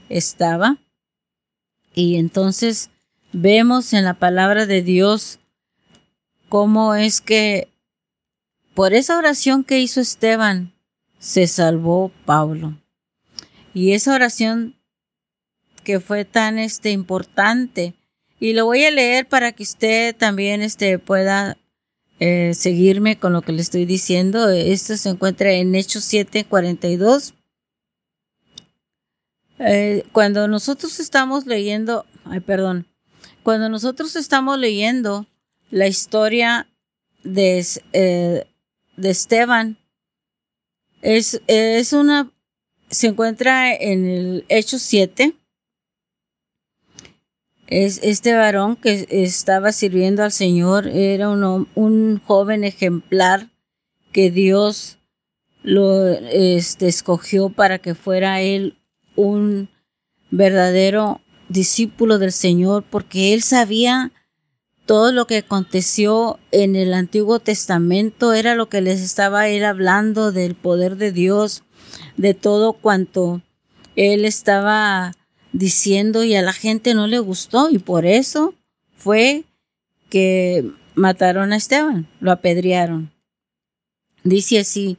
estaba. 0.09 0.79
Y 1.94 2.16
entonces 2.16 2.90
vemos 3.35 3.92
en 3.92 4.05
la 4.05 4.14
palabra 4.14 4.64
de 4.64 4.81
Dios 4.81 5.40
cómo 6.49 6.94
es 6.94 7.20
que 7.20 7.68
por 8.75 8.94
esa 8.94 9.18
oración 9.18 9.64
que 9.64 9.81
hizo 9.81 10.01
Esteban 10.01 10.73
se 11.18 11.47
salvó 11.47 12.11
Pablo. 12.25 12.79
Y 13.73 13.92
esa 13.92 14.14
oración 14.14 14.77
que 15.83 16.01
fue 16.01 16.25
tan 16.25 16.59
este, 16.59 16.90
importante. 16.90 17.94
Y 18.38 18.53
lo 18.53 18.66
voy 18.66 18.85
a 18.85 18.90
leer 18.90 19.29
para 19.29 19.53
que 19.53 19.64
usted 19.64 20.14
también 20.16 20.62
este, 20.62 20.99
pueda 20.99 21.57
eh, 22.20 22.53
seguirme 22.55 23.18
con 23.18 23.33
lo 23.33 23.42
que 23.42 23.53
le 23.53 23.62
estoy 23.62 23.85
diciendo. 23.85 24.49
Esto 24.49 24.97
se 24.97 25.09
encuentra 25.09 25.53
en 25.53 25.75
Hechos 25.75 26.05
7, 26.05 26.44
42. 26.44 27.35
Eh, 29.59 30.05
cuando 30.12 30.47
nosotros 30.47 31.01
estamos 31.01 31.47
leyendo, 31.47 32.07
ay, 32.25 32.40
perdón, 32.40 32.87
cuando 33.45 33.69
nosotros 33.69 34.17
estamos 34.17 34.59
leyendo 34.59 35.27
la 35.71 35.87
historia 35.87 36.67
de, 37.23 37.65
eh, 37.93 38.47
de 38.97 39.11
Esteban, 39.11 39.79
es, 41.03 41.43
es 41.47 41.93
una, 41.93 42.33
se 42.89 43.09
encuentra 43.09 43.75
en 43.75 44.07
el 44.07 44.47
Hechos 44.49 44.81
7, 44.83 45.37
es 47.67 48.01
este 48.03 48.35
varón 48.35 48.77
que 48.77 49.07
estaba 49.11 49.73
sirviendo 49.73 50.23
al 50.23 50.33
Señor 50.33 50.87
era 50.89 51.29
un, 51.29 51.69
un 51.75 52.21
joven 52.25 52.65
ejemplar 52.65 53.51
que 54.13 54.31
Dios 54.31 54.99
lo 55.63 56.09
este, 56.09 56.89
escogió 56.89 57.51
para 57.51 57.79
que 57.79 57.95
fuera 57.95 58.41
él 58.41 58.79
un 59.17 59.69
verdadero 60.31 61.21
discípulo 61.49 62.19
del 62.19 62.33
Señor 62.33 62.85
porque 62.89 63.35
él 63.35 63.43
sabía 63.43 64.13
todo 64.87 65.13
lo 65.13 65.27
que 65.27 65.39
aconteció 65.39 66.39
en 66.51 66.77
el 66.77 66.93
Antiguo 66.93 67.39
Testamento 67.39 68.33
era 68.33 68.55
lo 68.55 68.69
que 68.69 68.81
les 68.81 69.01
estaba 69.01 69.49
él 69.49 69.65
hablando 69.65 70.33
del 70.33 70.55
poder 70.55 70.97
de 70.97 71.13
Dios, 71.13 71.63
de 72.17 72.35
todo 72.35 72.75
cuanto 72.75 73.41
él 73.97 74.25
estaba 74.25 75.13
diciendo 75.53 76.25
y 76.25 76.35
a 76.35 76.43
la 76.43 76.53
gente 76.53 76.95
no 76.95 77.07
le 77.07 77.19
gustó 77.19 77.71
y 77.71 77.79
por 77.79 78.05
eso 78.05 78.55
fue 78.97 79.45
que 80.11 80.71
mataron 80.95 81.53
a 81.53 81.57
Esteban, 81.57 82.09
lo 82.21 82.33
apedrearon. 82.33 83.13
Dice 84.23 84.59
así, 84.59 84.99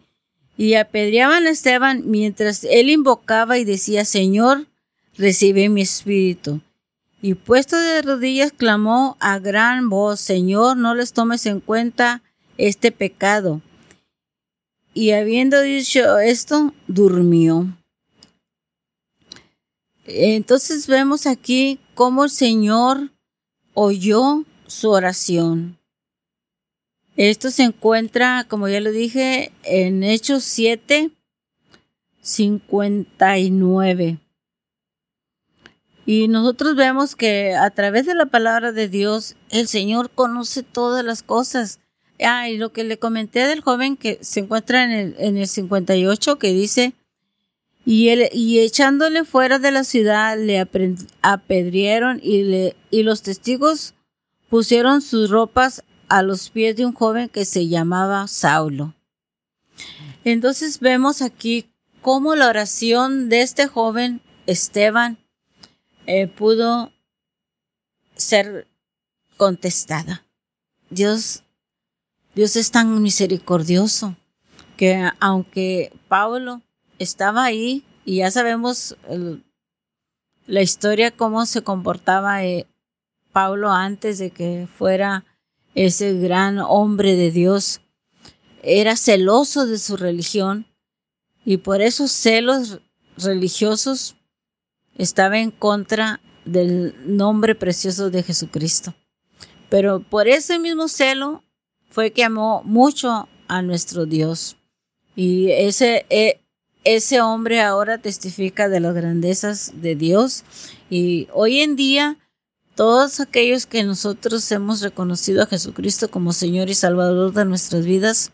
y 0.58 0.76
apedreaban 0.76 1.46
a 1.46 1.50
Esteban 1.50 2.04
mientras 2.06 2.64
él 2.64 2.90
invocaba 2.90 3.58
y 3.58 3.66
decía, 3.66 4.06
Señor, 4.06 4.68
recibe 5.18 5.70
mi 5.70 5.82
espíritu. 5.82 6.62
Y 7.22 7.34
puesto 7.34 7.78
de 7.78 8.02
rodillas 8.02 8.52
clamó 8.52 9.18
a 9.20 9.40
gran 9.40 9.90
voz, 9.90 10.20
Señor, 10.20 10.78
no 10.78 10.94
les 10.94 11.14
tomes 11.14 11.46
en 11.46 11.60
cuenta 11.60 12.22
este 12.58 12.92
pecado. 12.92 13.62
Y 14.94 15.12
habiendo 15.12 15.62
dicho 15.62 16.20
esto, 16.20 16.74
durmió. 16.88 17.76
Entonces 20.06 20.88
vemos 20.88 21.26
aquí 21.26 21.80
cómo 21.96 22.26
el 22.26 22.30
Señor 22.30 23.12
oyó 23.74 24.46
su 24.68 24.92
oración. 24.92 25.80
Esto 27.18 27.50
se 27.50 27.64
encuentra, 27.64 28.46
como 28.48 28.68
ya 28.68 28.82
lo 28.82 28.92
dije, 28.92 29.52
en 29.64 30.04
Hechos 30.04 30.44
7, 30.44 31.10
59. 32.22 34.20
Y 36.06 36.28
nosotros 36.28 36.76
vemos 36.76 37.16
que 37.16 37.56
a 37.56 37.70
través 37.72 38.06
de 38.06 38.14
la 38.14 38.28
palabra 38.28 38.72
de 38.72 38.88
Dios, 38.88 39.36
el 39.50 39.68
Señor 39.68 40.12
conoce 40.12 40.62
todas 40.62 41.04
las 41.04 41.24
cosas. 41.24 41.80
Ah, 42.24 42.48
y 42.50 42.58
lo 42.58 42.72
que 42.72 42.84
le 42.84 43.00
comenté 43.00 43.48
del 43.48 43.62
joven 43.62 43.98
que 43.98 44.20
se 44.22 44.42
encuentra 44.42 44.84
en 44.84 44.92
el, 44.92 45.16
en 45.18 45.38
el 45.38 45.48
58, 45.48 46.38
que 46.38 46.54
dice, 46.54 46.94
y, 47.86 48.10
él, 48.10 48.30
y 48.32 48.60
echándole 48.60 49.26
fuera 49.26 49.60
de 49.60 49.72
la 49.72 49.84
ciudad 49.84 50.38
le 50.38 50.60
apedrieron 51.22 52.20
y, 52.22 52.44
le, 52.44 52.76
y 52.90 53.04
los 53.04 53.22
testigos 53.22 53.94
pusieron 54.50 55.02
sus 55.02 55.30
ropas 55.30 55.84
a 56.08 56.24
los 56.24 56.50
pies 56.50 56.76
de 56.76 56.86
un 56.86 56.94
joven 56.94 57.30
que 57.30 57.46
se 57.46 57.68
llamaba 57.68 58.28
Saulo. 58.28 58.96
Entonces 60.24 60.80
vemos 60.80 61.22
aquí 61.22 61.68
cómo 62.02 62.36
la 62.36 62.48
oración 62.48 63.30
de 63.30 63.42
este 63.42 63.68
joven 63.68 64.22
Esteban 64.48 65.18
eh, 66.08 66.28
pudo 66.28 66.92
ser 68.16 68.68
contestada. 69.38 70.24
Dios, 70.90 71.44
Dios 72.36 72.56
es 72.56 72.72
tan 72.72 73.02
misericordioso 73.02 74.16
que 74.78 75.10
aunque 75.20 75.92
Pablo 76.08 76.62
estaba 77.00 77.44
ahí 77.44 77.84
y 78.06 78.18
ya 78.18 78.32
sabemos 78.32 78.96
la 80.48 80.62
historia, 80.62 81.12
cómo 81.12 81.46
se 81.46 81.64
comportaba 81.64 82.46
eh, 82.46 82.68
Pablo 83.32 83.72
antes 83.72 84.20
de 84.20 84.32
que 84.32 84.68
fuera 84.78 85.26
ese 85.74 86.14
gran 86.20 86.60
hombre 86.60 87.16
de 87.16 87.32
Dios, 87.32 87.82
era 88.64 88.96
celoso 88.96 89.66
de 89.66 89.78
su 89.78 89.98
religión 89.98 90.66
y 91.44 91.58
por 91.58 91.82
esos 91.82 92.12
celos 92.12 92.80
religiosos 93.18 94.16
estaba 94.98 95.40
en 95.40 95.52
contra 95.52 96.20
del 96.46 96.96
nombre 97.06 97.56
precioso 97.56 98.10
de 98.10 98.24
Jesucristo. 98.24 98.94
Pero 99.70 100.00
por 100.02 100.28
ese 100.28 100.60
mismo 100.60 100.88
celo 100.88 101.44
fue 101.90 102.12
que 102.12 102.24
amó 102.24 102.62
mucho 102.64 103.28
a 103.48 103.62
nuestro 103.62 104.06
Dios. 104.06 104.58
Y 105.16 105.50
ese, 105.52 106.06
e, 106.10 106.42
ese 106.84 107.22
hombre 107.22 107.62
ahora 107.62 107.98
testifica 107.98 108.70
de 108.70 108.80
las 108.80 108.94
grandezas 108.94 109.74
de 109.76 109.96
Dios. 109.96 110.44
Y 110.90 111.28
hoy 111.34 111.62
en 111.62 111.76
día, 111.76 112.18
todos 112.76 113.20
aquellos 113.20 113.66
que 113.66 113.84
nosotros 113.84 114.52
hemos 114.52 114.82
reconocido 114.82 115.44
a 115.44 115.48
Jesucristo 115.48 116.10
como 116.10 116.34
Señor 116.34 116.70
y 116.70 116.76
Salvador 116.76 117.34
de 117.34 117.46
nuestras 117.46 117.86
vidas, 117.86 118.32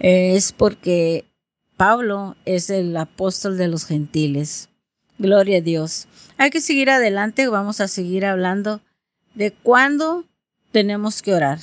es 0.00 0.52
porque 0.52 1.26
Pablo 1.76 2.36
es 2.44 2.70
el 2.70 2.96
apóstol 2.96 3.56
de 3.56 3.68
los 3.68 3.84
gentiles. 3.84 4.67
Gloria 5.18 5.58
a 5.58 5.60
Dios. 5.60 6.06
Hay 6.36 6.50
que 6.50 6.60
seguir 6.60 6.90
adelante, 6.90 7.48
vamos 7.48 7.80
a 7.80 7.88
seguir 7.88 8.24
hablando 8.24 8.80
de 9.34 9.50
cuándo 9.50 10.24
tenemos 10.70 11.22
que 11.22 11.34
orar. 11.34 11.58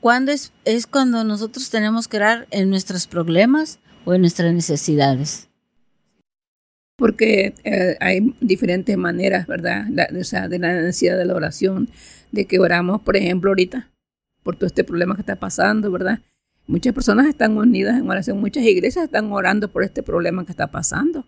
¿Cuándo 0.00 0.30
es, 0.32 0.52
es 0.64 0.86
cuando 0.86 1.24
nosotros 1.24 1.68
tenemos 1.68 2.06
que 2.06 2.18
orar 2.18 2.46
en 2.50 2.70
nuestros 2.70 3.06
problemas 3.06 3.80
o 4.04 4.14
en 4.14 4.20
nuestras 4.20 4.54
necesidades? 4.54 5.48
Porque 6.96 7.54
eh, 7.64 7.96
hay 8.00 8.34
diferentes 8.40 8.96
maneras, 8.96 9.46
¿verdad? 9.46 9.86
o 10.18 10.24
sea, 10.24 10.48
de 10.48 10.58
la 10.58 10.72
necesidad 10.72 11.18
de 11.18 11.24
la 11.24 11.34
oración, 11.34 11.88
de 12.30 12.44
que 12.46 12.60
oramos, 12.60 13.00
por 13.02 13.16
ejemplo, 13.16 13.50
ahorita, 13.50 13.90
por 14.42 14.56
todo 14.56 14.66
este 14.66 14.84
problema 14.84 15.16
que 15.16 15.22
está 15.22 15.36
pasando, 15.36 15.90
¿verdad? 15.90 16.20
Muchas 16.66 16.94
personas 16.94 17.26
están 17.26 17.56
unidas 17.56 17.98
en 17.98 18.08
oración, 18.08 18.38
muchas 18.38 18.64
iglesias 18.64 19.06
están 19.06 19.32
orando 19.32 19.68
por 19.68 19.82
este 19.82 20.02
problema 20.02 20.44
que 20.44 20.52
está 20.52 20.68
pasando. 20.68 21.26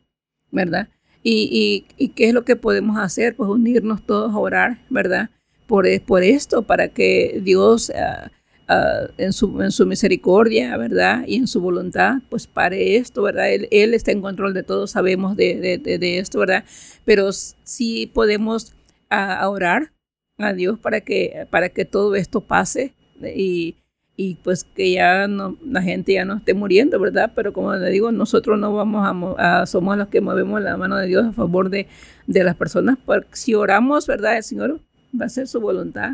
¿Verdad? 0.52 0.88
Y, 1.24 1.86
y, 1.96 2.08
qué 2.08 2.28
es 2.28 2.34
lo 2.34 2.44
que 2.44 2.56
podemos 2.56 2.98
hacer? 2.98 3.34
Pues 3.36 3.48
unirnos 3.48 4.04
todos 4.04 4.32
a 4.32 4.38
orar, 4.38 4.78
¿verdad? 4.90 5.30
Por, 5.66 5.86
por 6.02 6.22
esto, 6.22 6.62
para 6.62 6.88
que 6.88 7.40
Dios 7.42 7.90
ah, 7.90 8.30
ah, 8.68 9.06
en, 9.18 9.32
su, 9.32 9.62
en 9.62 9.70
su 9.70 9.86
misericordia, 9.86 10.76
¿verdad? 10.76 11.24
Y 11.26 11.36
en 11.36 11.46
su 11.46 11.60
voluntad, 11.60 12.16
pues 12.28 12.46
pare 12.46 12.96
esto, 12.96 13.22
¿verdad? 13.22 13.52
Él, 13.52 13.68
él 13.70 13.94
está 13.94 14.10
en 14.12 14.20
control 14.20 14.52
de 14.52 14.64
todo, 14.64 14.86
sabemos 14.86 15.36
de, 15.36 15.78
de, 15.78 15.98
de, 15.98 16.18
esto, 16.18 16.40
¿verdad? 16.40 16.64
Pero 17.04 17.30
sí 17.32 18.10
podemos 18.12 18.74
ah, 19.08 19.48
orar 19.48 19.92
a 20.38 20.52
Dios 20.52 20.78
para 20.78 21.02
que, 21.02 21.46
para 21.50 21.68
que 21.68 21.84
todo 21.84 22.16
esto 22.16 22.40
pase 22.40 22.94
y, 23.22 23.76
y 24.16 24.36
pues 24.36 24.64
que 24.64 24.92
ya 24.92 25.26
no, 25.26 25.56
la 25.64 25.82
gente 25.82 26.12
ya 26.12 26.24
no 26.24 26.36
esté 26.36 26.54
muriendo, 26.54 27.00
¿verdad? 27.00 27.32
Pero 27.34 27.52
como 27.52 27.74
le 27.74 27.90
digo, 27.90 28.12
nosotros 28.12 28.58
no 28.58 28.74
vamos 28.74 29.36
a, 29.38 29.66
somos 29.66 29.96
los 29.96 30.08
que 30.08 30.20
movemos 30.20 30.60
la 30.60 30.76
mano 30.76 30.96
de 30.96 31.06
Dios 31.06 31.24
a 31.26 31.32
favor 31.32 31.70
de, 31.70 31.88
de 32.26 32.44
las 32.44 32.56
personas, 32.56 32.98
porque 33.04 33.28
si 33.32 33.54
oramos, 33.54 34.06
¿verdad? 34.06 34.36
El 34.36 34.42
Señor 34.42 34.80
va 35.18 35.24
a 35.24 35.26
hacer 35.26 35.46
su 35.48 35.60
voluntad, 35.60 36.12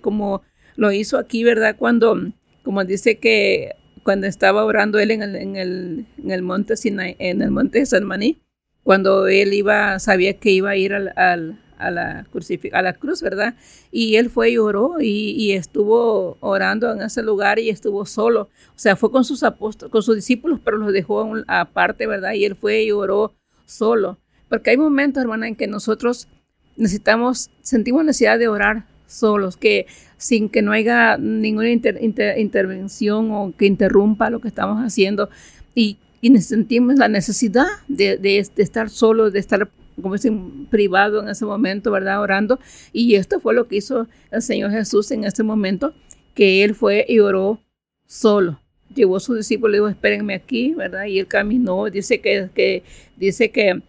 como 0.00 0.42
lo 0.76 0.92
hizo 0.92 1.18
aquí, 1.18 1.44
¿verdad? 1.44 1.76
Cuando, 1.78 2.16
como 2.62 2.84
dice 2.84 3.18
que 3.18 3.74
cuando 4.02 4.26
estaba 4.26 4.64
orando 4.64 4.98
él 4.98 5.10
en 5.10 5.22
el, 5.22 5.36
en 5.36 5.56
el, 5.56 6.06
en 6.18 6.30
el 6.30 6.42
monte 6.42 6.76
Sinai, 6.76 7.16
en 7.18 7.42
el 7.42 7.50
monte 7.50 7.80
de 7.80 7.86
San 7.86 8.04
Maní, 8.04 8.42
cuando 8.82 9.26
él 9.26 9.52
iba, 9.52 9.98
sabía 9.98 10.34
que 10.34 10.50
iba 10.50 10.70
a 10.70 10.76
ir 10.76 10.94
al 10.94 11.58
a 11.78 11.90
la, 11.90 12.26
a 12.72 12.82
la 12.82 12.92
cruz, 12.94 13.22
¿verdad? 13.22 13.54
Y 13.90 14.16
él 14.16 14.30
fue 14.30 14.50
y 14.50 14.58
oró 14.58 14.96
y, 15.00 15.52
estuvo 15.52 16.36
orando 16.40 16.92
en 16.92 17.02
ese 17.02 17.22
lugar 17.22 17.58
y 17.58 17.70
estuvo 17.70 18.06
solo. 18.06 18.42
O 18.42 18.78
sea, 18.78 18.96
fue 18.96 19.10
con 19.10 19.24
sus 19.24 19.42
apóstoles, 19.42 19.92
con 19.92 20.02
sus 20.02 20.16
discípulos, 20.16 20.60
pero 20.64 20.76
los 20.76 20.92
dejó 20.92 21.34
aparte, 21.46 22.06
¿verdad? 22.06 22.32
Y 22.32 22.44
él 22.44 22.54
fue 22.54 22.84
y 22.84 22.92
oró 22.92 23.34
solo. 23.64 24.18
Porque 24.48 24.70
hay 24.70 24.76
momentos, 24.76 25.22
hermana, 25.22 25.48
en 25.48 25.56
que 25.56 25.66
nosotros 25.66 26.28
necesitamos, 26.76 27.50
sentimos 27.62 28.04
necesidad 28.04 28.38
de 28.38 28.48
orar 28.48 28.86
solos, 29.06 29.56
que 29.56 29.86
sin 30.16 30.48
que 30.48 30.62
no 30.62 30.72
haya 30.72 31.16
ninguna 31.18 31.70
intervención 31.70 33.30
o 33.32 33.54
que 33.56 33.66
interrumpa 33.66 34.30
lo 34.30 34.40
que 34.40 34.48
estamos 34.48 34.78
haciendo. 34.84 35.28
Y, 35.74 35.98
y 36.20 36.36
sentimos 36.40 36.96
la 36.96 37.08
necesidad 37.08 37.66
de, 37.88 38.16
de, 38.16 38.46
de 38.54 38.62
estar 38.62 38.88
solos, 38.88 39.32
de 39.32 39.38
estar 39.38 39.68
como 40.00 40.14
dicen, 40.14 40.66
privado 40.66 41.22
en 41.22 41.28
ese 41.28 41.44
momento, 41.44 41.90
¿verdad? 41.90 42.20
Orando. 42.20 42.58
Y 42.92 43.14
esto 43.14 43.40
fue 43.40 43.54
lo 43.54 43.66
que 43.68 43.76
hizo 43.76 44.08
el 44.30 44.42
Señor 44.42 44.70
Jesús 44.70 45.10
en 45.10 45.24
ese 45.24 45.42
momento, 45.42 45.94
que 46.34 46.64
Él 46.64 46.74
fue 46.74 47.04
y 47.08 47.18
oró 47.18 47.60
solo. 48.06 48.60
Llevó 48.94 49.16
a 49.16 49.20
sus 49.20 49.36
discípulos 49.36 49.74
y 49.74 49.78
dijo, 49.78 49.88
espérenme 49.88 50.34
aquí, 50.34 50.74
¿verdad? 50.74 51.06
Y 51.06 51.18
Él 51.18 51.26
caminó, 51.26 51.88
dice 51.90 52.20
que, 52.20 52.50
que 52.54 52.82
dice 53.16 53.50
que, 53.50 53.82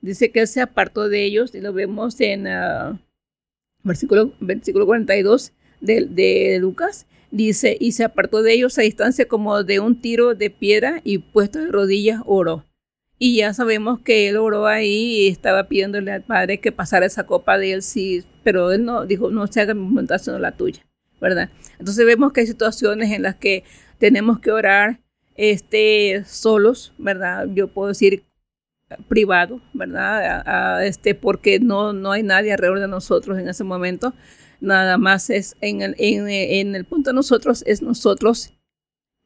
dice 0.00 0.30
que 0.30 0.40
Él 0.40 0.48
se 0.48 0.60
apartó 0.60 1.08
de 1.08 1.24
ellos, 1.24 1.54
y 1.54 1.60
lo 1.60 1.72
vemos 1.72 2.20
en 2.20 2.46
uh, 2.46 2.98
versículo, 3.82 4.32
versículo 4.40 4.86
42 4.86 5.52
de, 5.80 6.06
de 6.06 6.58
Lucas, 6.60 7.06
dice, 7.30 7.76
y 7.78 7.92
se 7.92 8.04
apartó 8.04 8.42
de 8.42 8.54
ellos 8.54 8.78
a 8.78 8.82
distancia 8.82 9.26
como 9.26 9.62
de 9.64 9.80
un 9.80 10.00
tiro 10.00 10.34
de 10.34 10.50
piedra 10.50 11.00
y 11.04 11.18
puesto 11.18 11.58
de 11.58 11.68
rodillas 11.68 12.22
oró. 12.26 12.67
Y 13.18 13.38
ya 13.38 13.52
sabemos 13.52 14.00
que 14.00 14.28
él 14.28 14.36
oró 14.36 14.66
ahí 14.66 15.22
y 15.22 15.28
estaba 15.28 15.64
pidiéndole 15.64 16.12
al 16.12 16.22
Padre 16.22 16.60
que 16.60 16.70
pasara 16.70 17.06
esa 17.06 17.26
copa 17.26 17.58
de 17.58 17.72
él, 17.72 17.82
sí, 17.82 18.24
pero 18.44 18.70
él 18.70 18.84
no 18.84 19.06
dijo, 19.06 19.30
no 19.30 19.46
se 19.48 19.60
haga 19.60 19.74
mi 19.74 19.88
voluntad 19.88 20.18
sino 20.18 20.38
la 20.38 20.52
tuya, 20.52 20.86
¿verdad? 21.20 21.50
Entonces 21.78 22.06
vemos 22.06 22.32
que 22.32 22.40
hay 22.40 22.46
situaciones 22.46 23.10
en 23.10 23.22
las 23.22 23.34
que 23.34 23.64
tenemos 23.98 24.38
que 24.38 24.52
orar 24.52 25.00
este, 25.34 26.24
solos, 26.26 26.92
¿verdad? 26.96 27.48
Yo 27.52 27.68
puedo 27.68 27.88
decir 27.88 28.24
privado, 29.08 29.60
¿verdad? 29.74 30.84
este, 30.84 31.14
porque 31.14 31.60
no, 31.60 31.92
no 31.92 32.12
hay 32.12 32.22
nadie 32.22 32.52
alrededor 32.52 32.80
de 32.80 32.88
nosotros 32.88 33.38
en 33.38 33.48
ese 33.48 33.64
momento. 33.64 34.14
Nada 34.60 34.98
más 34.98 35.30
es 35.30 35.56
en 35.60 35.82
el, 35.82 35.94
en, 35.98 36.28
en 36.28 36.74
el 36.74 36.84
punto 36.84 37.10
de 37.10 37.14
nosotros, 37.14 37.62
es 37.66 37.82
nosotros 37.82 38.54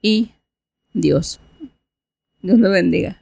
y 0.01 0.33
Dios. 0.93 1.41
Dios 2.43 2.59
lo 2.59 2.71
bendiga. 2.71 3.22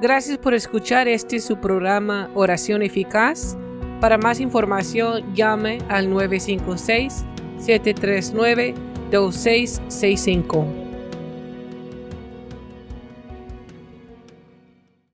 Gracias 0.00 0.38
por 0.38 0.54
escuchar 0.54 1.08
este 1.08 1.40
su 1.40 1.56
programa 1.56 2.30
Oración 2.34 2.82
Eficaz. 2.82 3.56
Para 4.00 4.16
más 4.16 4.38
información 4.38 5.34
llame 5.34 5.78
al 5.88 6.08
956 6.08 7.24
739 7.58 8.74
2665. 9.10 10.87